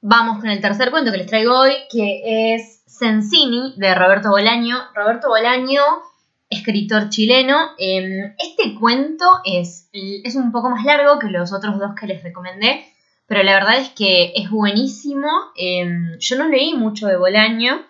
vamos 0.00 0.38
con 0.38 0.48
el 0.48 0.60
tercer 0.60 0.90
cuento 0.90 1.10
que 1.10 1.18
les 1.18 1.26
traigo 1.26 1.58
hoy, 1.58 1.72
que 1.90 2.54
es 2.54 2.82
Sensini 2.86 3.74
de 3.76 3.94
Roberto 3.94 4.30
Bolaño. 4.30 4.76
Roberto 4.94 5.28
Bolaño, 5.28 5.82
escritor 6.48 7.08
chileno. 7.08 7.70
Em, 7.78 8.34
este 8.38 8.74
cuento 8.78 9.24
es, 9.44 9.88
es 9.92 10.36
un 10.36 10.52
poco 10.52 10.70
más 10.70 10.84
largo 10.84 11.18
que 11.18 11.28
los 11.28 11.52
otros 11.52 11.78
dos 11.78 11.92
que 11.98 12.06
les 12.06 12.22
recomendé, 12.22 12.84
pero 13.26 13.42
la 13.42 13.54
verdad 13.54 13.78
es 13.78 13.90
que 13.90 14.32
es 14.36 14.50
buenísimo. 14.50 15.28
Em, 15.56 16.18
yo 16.18 16.38
no 16.38 16.48
leí 16.48 16.74
mucho 16.74 17.06
de 17.06 17.16
Bolaño, 17.16 17.82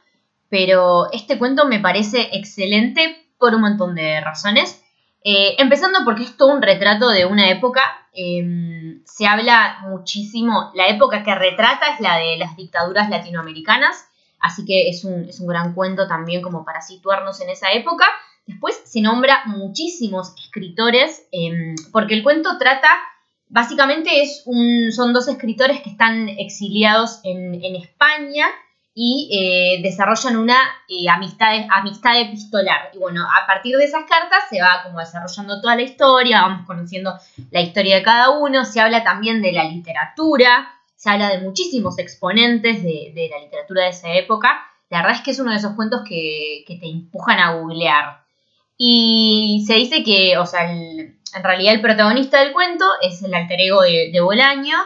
pero 0.49 1.11
este 1.13 1.39
cuento 1.39 1.67
me 1.67 1.81
parece 1.81 2.31
excelente 2.33 3.29
por 3.39 3.55
un 3.55 3.63
montón 3.63 3.95
de 3.95 4.21
razones. 4.21 4.84
Eh, 5.27 5.57
empezando 5.59 6.01
porque 6.05 6.25
es 6.25 6.37
todo 6.37 6.53
un 6.53 6.61
retrato 6.61 7.09
de 7.09 7.25
una 7.25 7.49
época, 7.49 7.81
em, 8.13 9.03
se 9.07 9.27
habla 9.27 9.79
muchísimo, 9.89 10.71
la 10.75 10.89
época 10.89 11.23
que 11.23 11.35
retrata 11.35 11.95
es 11.95 12.01
la 12.01 12.19
de 12.19 12.37
las 12.37 12.55
dictaduras 12.57 13.09
latinoamericanas, 13.09 14.07
así 14.39 14.67
que 14.67 14.91
es 14.91 15.03
un, 15.03 15.27
gran 15.47 15.73
cuento 15.73 16.07
también 16.07 16.43
como 16.43 16.63
para 16.63 16.83
situarnos 16.83 17.41
en 17.41 17.49
esa 17.49 17.73
época. 17.73 18.07
Después 18.47 18.79
se 18.85 19.01
nombra 19.01 19.45
muchísimos 19.47 20.35
escritores, 20.37 21.27
em, 21.33 21.75
porque 21.91 22.13
el 22.13 22.23
cuento 22.23 22.59
trata, 22.59 22.91
básicamente 23.49 24.21
es 24.21 24.43
un, 24.45 24.93
son 24.93 25.15
dos 25.15 25.27
escritores 25.27 25.81
que 25.81 25.89
están 25.89 26.29
exiliados 26.29 27.21
en, 27.25 27.65
en 27.65 27.77
España 27.77 28.47
y 28.95 29.29
eh, 29.33 29.83
desarrollan 29.83 30.37
una 30.37 30.57
eh, 30.89 31.09
amistad, 31.11 31.53
amistad 31.71 32.21
epistolar. 32.21 32.91
Y 32.95 32.99
bueno, 32.99 33.25
a 33.25 33.45
partir 33.47 33.77
de 33.77 33.85
esas 33.85 34.05
cartas 34.05 34.45
se 34.49 34.61
va 34.61 34.85
como 34.85 35.01
desarrollando 35.01 35.61
toda 35.61 35.75
la 35.75 35.83
historia, 35.83 36.43
vamos 36.43 36.67
conociendo 36.67 37.19
la 37.51 37.61
historia 37.61 37.97
de 37.97 38.03
cada 38.05 38.31
uno, 38.31 38.65
se 38.65 38.81
habla 38.81 39.03
también 39.03 39.43
de 39.43 39.53
la 39.53 39.65
literatura, 39.65 40.73
se 40.95 41.11
habla 41.11 41.29
de 41.29 41.39
muchísimos 41.39 41.99
exponentes 41.99 42.85
de, 42.85 43.29
la 43.31 43.41
literatura 43.41 43.83
de 43.83 43.91
esa 43.91 44.15
época. 44.15 44.65
La 44.91 44.99
verdad 44.99 45.17
es 45.17 45.23
que 45.23 45.33
es 45.33 45.41
uno 45.41 45.51
de 45.51 45.57
esos 45.57 45.75
cuentos 45.75 46.03
que, 46.09 46.65
te 46.67 46.89
empujan 46.89 47.41
a 47.41 47.55
googlear. 47.55 48.23
Y 48.79 49.65
se 49.67 49.75
dice 49.75 50.05
que, 50.05 50.39
o 50.39 50.47
sea, 50.47 50.71
en 50.71 51.19
realidad 51.43 51.75
el 51.75 51.81
protagonista 51.81 52.41
del 52.41 52.53
cuento 52.53 52.85
es 53.03 53.23
el 53.25 53.35
alter 53.35 53.61
ego 53.61 53.83
de, 53.83 54.11
de 54.13 54.21
Bolaño, 54.21 54.77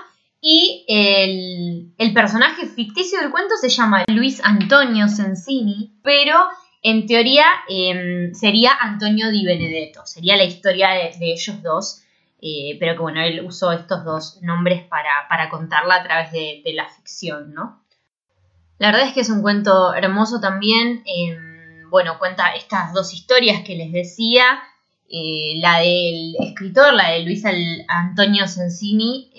y 0.41 0.85
el, 0.89 2.13
personaje 2.15 2.67
ficticio 2.67 3.21
del 3.21 3.31
cuento 3.31 3.57
se 3.57 3.69
llama 3.69 4.05
Luis 4.09 4.41
Antonio 4.45 5.09
Sensini, 5.09 5.99
pero 6.03 6.37
en 6.83 7.07
teoría 7.07 7.45
em, 7.69 8.33
sería 8.35 8.73
Antonio 8.81 9.31
Di 9.31 9.45
Benedetto, 9.45 10.03
sería 10.07 10.37
la 10.37 10.45
historia 10.45 10.91
de, 10.91 11.33
ellos 11.33 11.63
dos, 11.63 12.03
eh, 12.41 12.77
pero 12.79 12.95
que 12.95 13.01
bueno, 13.01 13.21
él 13.21 13.45
usó 13.45 13.73
estos 13.73 14.05
dos 14.05 14.39
nombres 14.43 14.85
para, 14.85 15.49
contarla 15.51 15.97
a 15.97 16.03
través 16.05 16.33
de, 16.33 16.63
la 16.73 16.89
ficción, 16.89 17.53
¿no? 17.53 17.83
La 18.79 18.93
verdad 18.93 19.09
es 19.09 19.15
que 19.15 19.21
es 19.21 19.31
un 19.31 19.43
cuento 19.43 19.93
hermoso 19.93 20.41
también, 20.41 21.03
em, 21.05 21.91
bueno, 21.91 22.19
cuenta 22.21 22.55
estas 22.55 22.93
dos 22.93 23.13
historias 23.13 23.63
que 23.63 23.75
les 23.75 23.91
decía, 23.91 24.63
eh, 25.11 25.55
la 25.57 25.81
del 25.81 26.37
escritor, 26.39 26.95
la 26.95 27.11
de 27.11 27.25
Luis 27.25 27.43
Antonio 27.89 28.47
Sensini, 28.47 29.33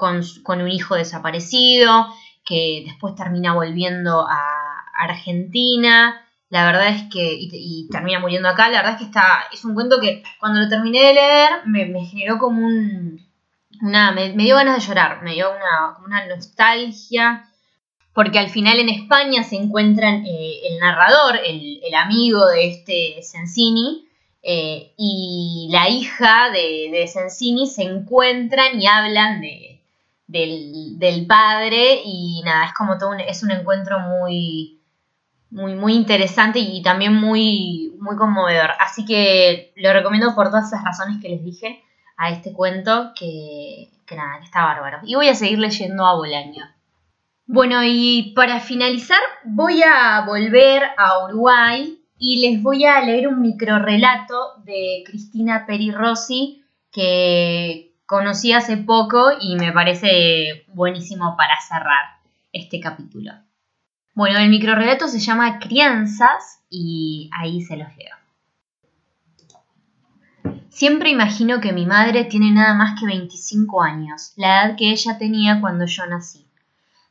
em, 0.00 0.22
con, 0.42 0.60
un 0.60 0.68
hijo 0.68 0.94
desaparecido, 0.94 2.06
que 2.44 2.84
después 2.86 3.14
termina 3.14 3.54
volviendo 3.54 4.26
a 4.28 4.84
Argentina. 4.98 6.24
La 6.50 6.64
verdad 6.64 6.88
es 6.88 7.02
que, 7.12 7.36
y, 7.38 7.88
termina 7.90 8.20
muriendo 8.20 8.48
acá, 8.48 8.68
la 8.68 8.78
verdad 8.78 8.92
es 8.92 8.98
que 8.98 9.04
está, 9.04 9.44
es 9.52 9.64
un 9.64 9.74
cuento 9.74 10.00
que 10.00 10.22
cuando 10.40 10.60
lo 10.60 10.68
terminé 10.68 11.00
de 11.02 11.14
leer 11.14 11.50
me, 11.66 12.04
generó 12.06 12.38
como 12.38 12.66
un, 12.66 13.20
una, 13.82 14.12
me, 14.12 14.30
dio 14.30 14.56
ganas 14.56 14.80
de 14.80 14.88
llorar, 14.88 15.22
me 15.22 15.34
dio 15.34 15.50
una, 15.50 15.98
una 16.04 16.26
nostalgia, 16.26 17.44
porque 18.14 18.38
al 18.38 18.48
final 18.48 18.78
en 18.80 18.88
España 18.88 19.42
se 19.42 19.56
encuentran 19.56 20.24
eh, 20.24 20.60
el 20.70 20.78
narrador, 20.78 21.38
el, 21.44 21.94
amigo 21.94 22.46
de 22.46 22.68
este 22.68 23.22
Sensini, 23.22 24.08
eh, 24.42 24.94
y 24.96 25.68
la 25.70 25.88
hija 25.90 26.50
de, 26.50 26.88
de 26.90 27.06
Sensini 27.08 27.66
se 27.66 27.82
encuentran 27.82 28.80
y 28.80 28.86
hablan 28.86 29.40
de, 29.42 29.77
del, 30.28 31.26
padre 31.26 32.02
y 32.04 32.42
nada, 32.44 32.66
es 32.66 32.74
como 32.74 32.98
todo 32.98 33.10
un, 33.10 33.20
es 33.20 33.42
un 33.42 33.50
encuentro 33.50 33.98
muy, 33.98 34.80
muy, 35.50 35.74
muy 35.74 35.94
interesante 35.94 36.60
y 36.60 36.82
también 36.82 37.14
muy, 37.14 37.94
muy 37.98 38.16
conmovedor. 38.16 38.70
Así 38.78 39.04
que 39.04 39.72
lo 39.76 39.92
recomiendo 39.92 40.34
por 40.34 40.48
todas 40.48 40.66
esas 40.68 40.84
razones 40.84 41.20
que 41.20 41.30
les 41.30 41.42
dije 41.42 41.82
a 42.16 42.30
este 42.30 42.52
cuento 42.52 43.12
que, 43.18 43.90
que 44.06 44.16
nada, 44.16 44.38
que 44.38 44.44
está 44.44 44.64
bárbaro. 44.64 45.00
Y 45.04 45.14
voy 45.14 45.28
a 45.28 45.34
seguir 45.34 45.58
leyendo 45.58 46.04
a 46.04 46.14
Bolaño. 46.14 46.64
Bueno, 47.46 47.82
y 47.82 48.34
para 48.36 48.60
finalizar 48.60 49.20
voy 49.44 49.82
a 49.82 50.22
volver 50.26 50.82
a 50.98 51.24
Uruguay 51.24 51.98
y 52.18 52.46
les 52.46 52.62
voy 52.62 52.84
a 52.84 53.00
leer 53.00 53.28
un 53.28 53.40
microrelato 53.40 54.62
de 54.64 55.02
Cristina 55.06 55.64
Peri 55.66 55.90
Rossi 55.90 56.62
que, 56.92 57.87
conocí 58.08 58.54
hace 58.54 58.78
poco 58.78 59.32
y 59.38 59.56
me 59.56 59.70
parece 59.70 60.64
buenísimo 60.68 61.36
para 61.36 61.60
cerrar 61.60 62.16
este 62.54 62.80
capítulo. 62.80 63.32
Bueno, 64.14 64.38
el 64.38 64.48
microrelato 64.48 65.08
se 65.08 65.20
llama 65.20 65.58
Crianzas 65.58 66.64
y 66.70 67.28
ahí 67.38 67.60
se 67.60 67.76
los 67.76 67.88
leo. 67.98 68.16
Siempre 70.70 71.10
imagino 71.10 71.60
que 71.60 71.74
mi 71.74 71.84
madre 71.84 72.24
tiene 72.24 72.50
nada 72.50 72.72
más 72.72 72.98
que 72.98 73.04
25 73.04 73.82
años, 73.82 74.32
la 74.36 74.64
edad 74.64 74.76
que 74.76 74.90
ella 74.90 75.18
tenía 75.18 75.60
cuando 75.60 75.84
yo 75.84 76.06
nací. 76.06 76.46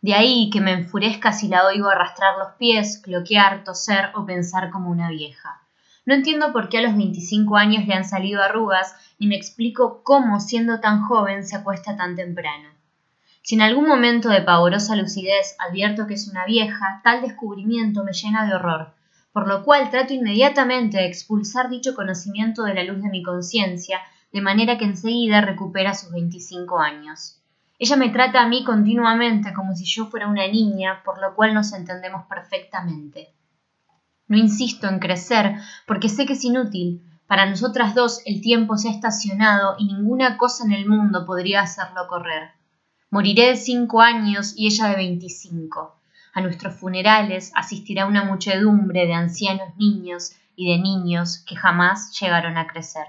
De 0.02 0.16
ahí 0.16 0.50
que 0.50 0.62
me 0.62 0.72
enfurezca 0.72 1.32
si 1.32 1.48
la 1.48 1.64
oigo 1.68 1.90
arrastrar 1.90 2.40
los 2.40 2.56
pies, 2.58 3.00
cloquear, 3.04 3.64
toser 3.64 4.10
o 4.16 4.26
pensar 4.26 4.72
como 4.72 4.90
una 4.90 5.10
vieja. 5.12 5.62
No 6.08 6.14
entiendo 6.14 6.54
por 6.54 6.70
qué 6.70 6.78
a 6.78 6.82
los 6.84 6.96
25 6.96 7.58
años 7.58 7.86
le 7.86 7.94
han 7.94 8.06
salido 8.06 8.42
arrugas, 8.42 8.96
ni 9.20 9.28
me 9.28 9.36
explico 9.36 10.04
cómo, 10.04 10.40
siendo 10.40 10.80
tan 10.80 11.04
joven, 11.04 11.46
se 11.46 11.58
acuesta 11.58 11.98
tan 11.98 12.16
temprano. 12.16 12.70
Si 13.42 13.56
en 13.56 13.62
algún 13.62 13.90
momento 13.90 14.30
de 14.30 14.42
pavorosa 14.42 14.96
lucidez 14.96 15.58
advierto 15.60 16.08
que 16.08 16.14
es 16.14 16.30
una 16.30 16.46
vieja, 16.46 17.02
tal 17.04 17.22
descubrimiento 17.22 18.06
me 18.06 18.14
llena 18.14 18.48
de 18.48 18.56
horror, 18.56 18.94
por 19.34 19.50
lo 19.50 19.66
cual 19.66 19.90
trato 19.90 20.14
inmediatamente 20.14 20.96
de 20.96 21.08
expulsar 21.08 21.70
dicho 21.70 21.94
conocimiento 21.94 22.64
de 22.64 22.76
la 22.76 22.86
luz 22.86 23.04
de 23.04 23.10
mi 23.10 23.22
conciencia, 23.22 24.00
de 24.32 24.40
manera 24.40 24.78
que 24.78 24.86
enseguida 24.86 25.42
recupera 25.42 25.94
sus 25.94 26.14
25 26.14 26.80
años. 26.80 27.42
Ella 27.80 27.98
me 27.98 28.08
trata 28.08 28.42
a 28.42 28.48
mí 28.48 28.64
continuamente 28.64 29.52
como 29.54 29.76
si 29.76 29.84
yo 29.84 30.06
fuera 30.06 30.30
una 30.30 30.48
niña, 30.48 31.02
por 31.04 31.20
lo 31.20 31.36
cual 31.36 31.54
nos 31.54 31.74
entendemos 31.74 32.26
perfectamente. 32.28 33.34
No 34.28 34.38
insisto 34.38 34.88
en 34.88 35.00
crecer, 35.00 35.56
porque 35.86 36.10
sé 36.10 36.26
que 36.26 36.34
es 36.34 36.44
inútil. 36.44 37.02
Para 37.28 37.46
nosotras 37.46 37.96
dos 37.96 38.22
el 38.26 38.42
tiempo 38.42 38.78
se 38.78 38.90
ha 38.90 38.92
estacionado 38.92 39.76
y 39.78 39.86
ninguna 39.86 40.38
cosa 40.38 40.66
en 40.66 40.72
el 40.72 40.86
mundo 40.86 41.26
podría 41.26 41.62
hacerlo 41.62 42.08
correr. 42.08 42.52
Moriré 43.10 43.48
de 43.48 43.56
cinco 43.56 44.02
años 44.02 44.54
y 44.56 44.68
ella 44.68 44.88
de 44.88 44.96
veinticinco. 44.96 45.96
A 46.34 46.42
nuestros 46.42 46.76
funerales 46.76 47.52
asistirá 47.56 48.06
una 48.06 48.24
muchedumbre 48.24 49.08
de 49.08 49.14
ancianos 49.14 49.76
niños 49.78 50.34
y 50.56 50.72
de 50.72 50.80
niños 50.80 51.44
que 51.48 51.56
jamás 51.56 52.18
llegaron 52.20 52.58
a 52.58 52.68
crecer. 52.68 53.06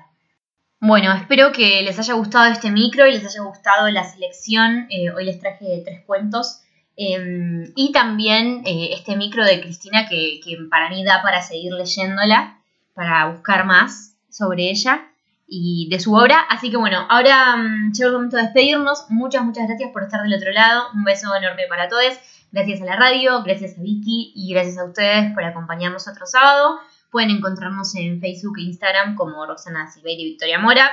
Bueno, 0.81 1.13
espero 1.13 1.51
que 1.51 1.83
les 1.83 1.99
haya 1.99 2.15
gustado 2.15 2.47
este 2.47 2.71
micro 2.71 3.07
y 3.07 3.13
les 3.13 3.27
haya 3.27 3.43
gustado 3.43 3.89
la 3.91 4.05
selección. 4.05 4.87
Eh, 4.91 5.11
hoy 5.11 5.25
les 5.25 5.41
traje 5.41 5.83
tres 5.85 6.05
cuentos 6.07 6.63
Em, 7.01 7.73
y 7.77 7.93
también 7.93 8.63
eh, 8.67 8.91
este 8.93 9.17
micro 9.17 9.45
de 9.45 9.61
Cristina 9.61 10.09
que, 10.09 10.41
para 10.69 10.91
mí 10.91 11.05
da 11.05 11.23
para 11.23 11.41
seguir 11.41 11.73
leyéndola, 11.73 12.59
para 12.93 13.27
buscar 13.27 13.65
más 13.67 14.17
sobre 14.29 14.69
ella. 14.71 15.05
y 15.51 15.89
de 15.89 15.99
su 15.99 16.13
obra. 16.15 16.41
Así 16.51 16.71
que 16.71 16.77
bueno, 16.77 17.07
ahora 17.09 17.55
um, 17.55 17.91
el 17.99 18.13
momento 18.13 18.37
de 18.37 18.43
despedirnos. 18.43 19.07
Muchas, 19.09 19.45
muchas 19.45 19.67
gracias 19.67 19.91
por 19.93 20.03
estar 20.03 20.23
del 20.23 20.35
otro 20.35 20.51
lado. 20.53 20.89
Un 20.93 21.05
beso 21.05 21.35
enorme 21.35 21.63
para 21.71 21.89
todos. 21.89 22.19
Gracias 22.53 22.83
a 22.83 22.85
la 22.85 22.97
radio, 22.97 23.43
gracias 23.45 23.79
a 23.79 23.81
Vicky 23.81 24.33
y 24.35 24.53
gracias 24.53 24.77
a 24.79 24.85
ustedes 24.85 25.33
por 25.33 25.45
acompañarnos 25.45 26.07
otro 26.09 26.27
sábado. 26.27 26.81
Pueden 27.11 27.31
encontrarnos 27.31 27.95
en 27.95 28.21
Facebook 28.21 28.59
e 28.59 28.63
Instagram 28.63 29.15
como 29.15 29.47
Roxana 29.47 29.91
Silveira 29.91 30.21
y 30.21 30.25
Victoria 30.25 30.59
Mora. 30.59 30.91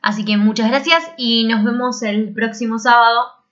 Así 0.00 0.24
que 0.24 0.36
muchas 0.36 0.68
gracias 0.68 1.02
y 1.18 1.44
nos 1.44 1.62
vemos 1.62 2.02
el 2.02 2.32
próximo 2.32 2.78
sábado 2.78 3.32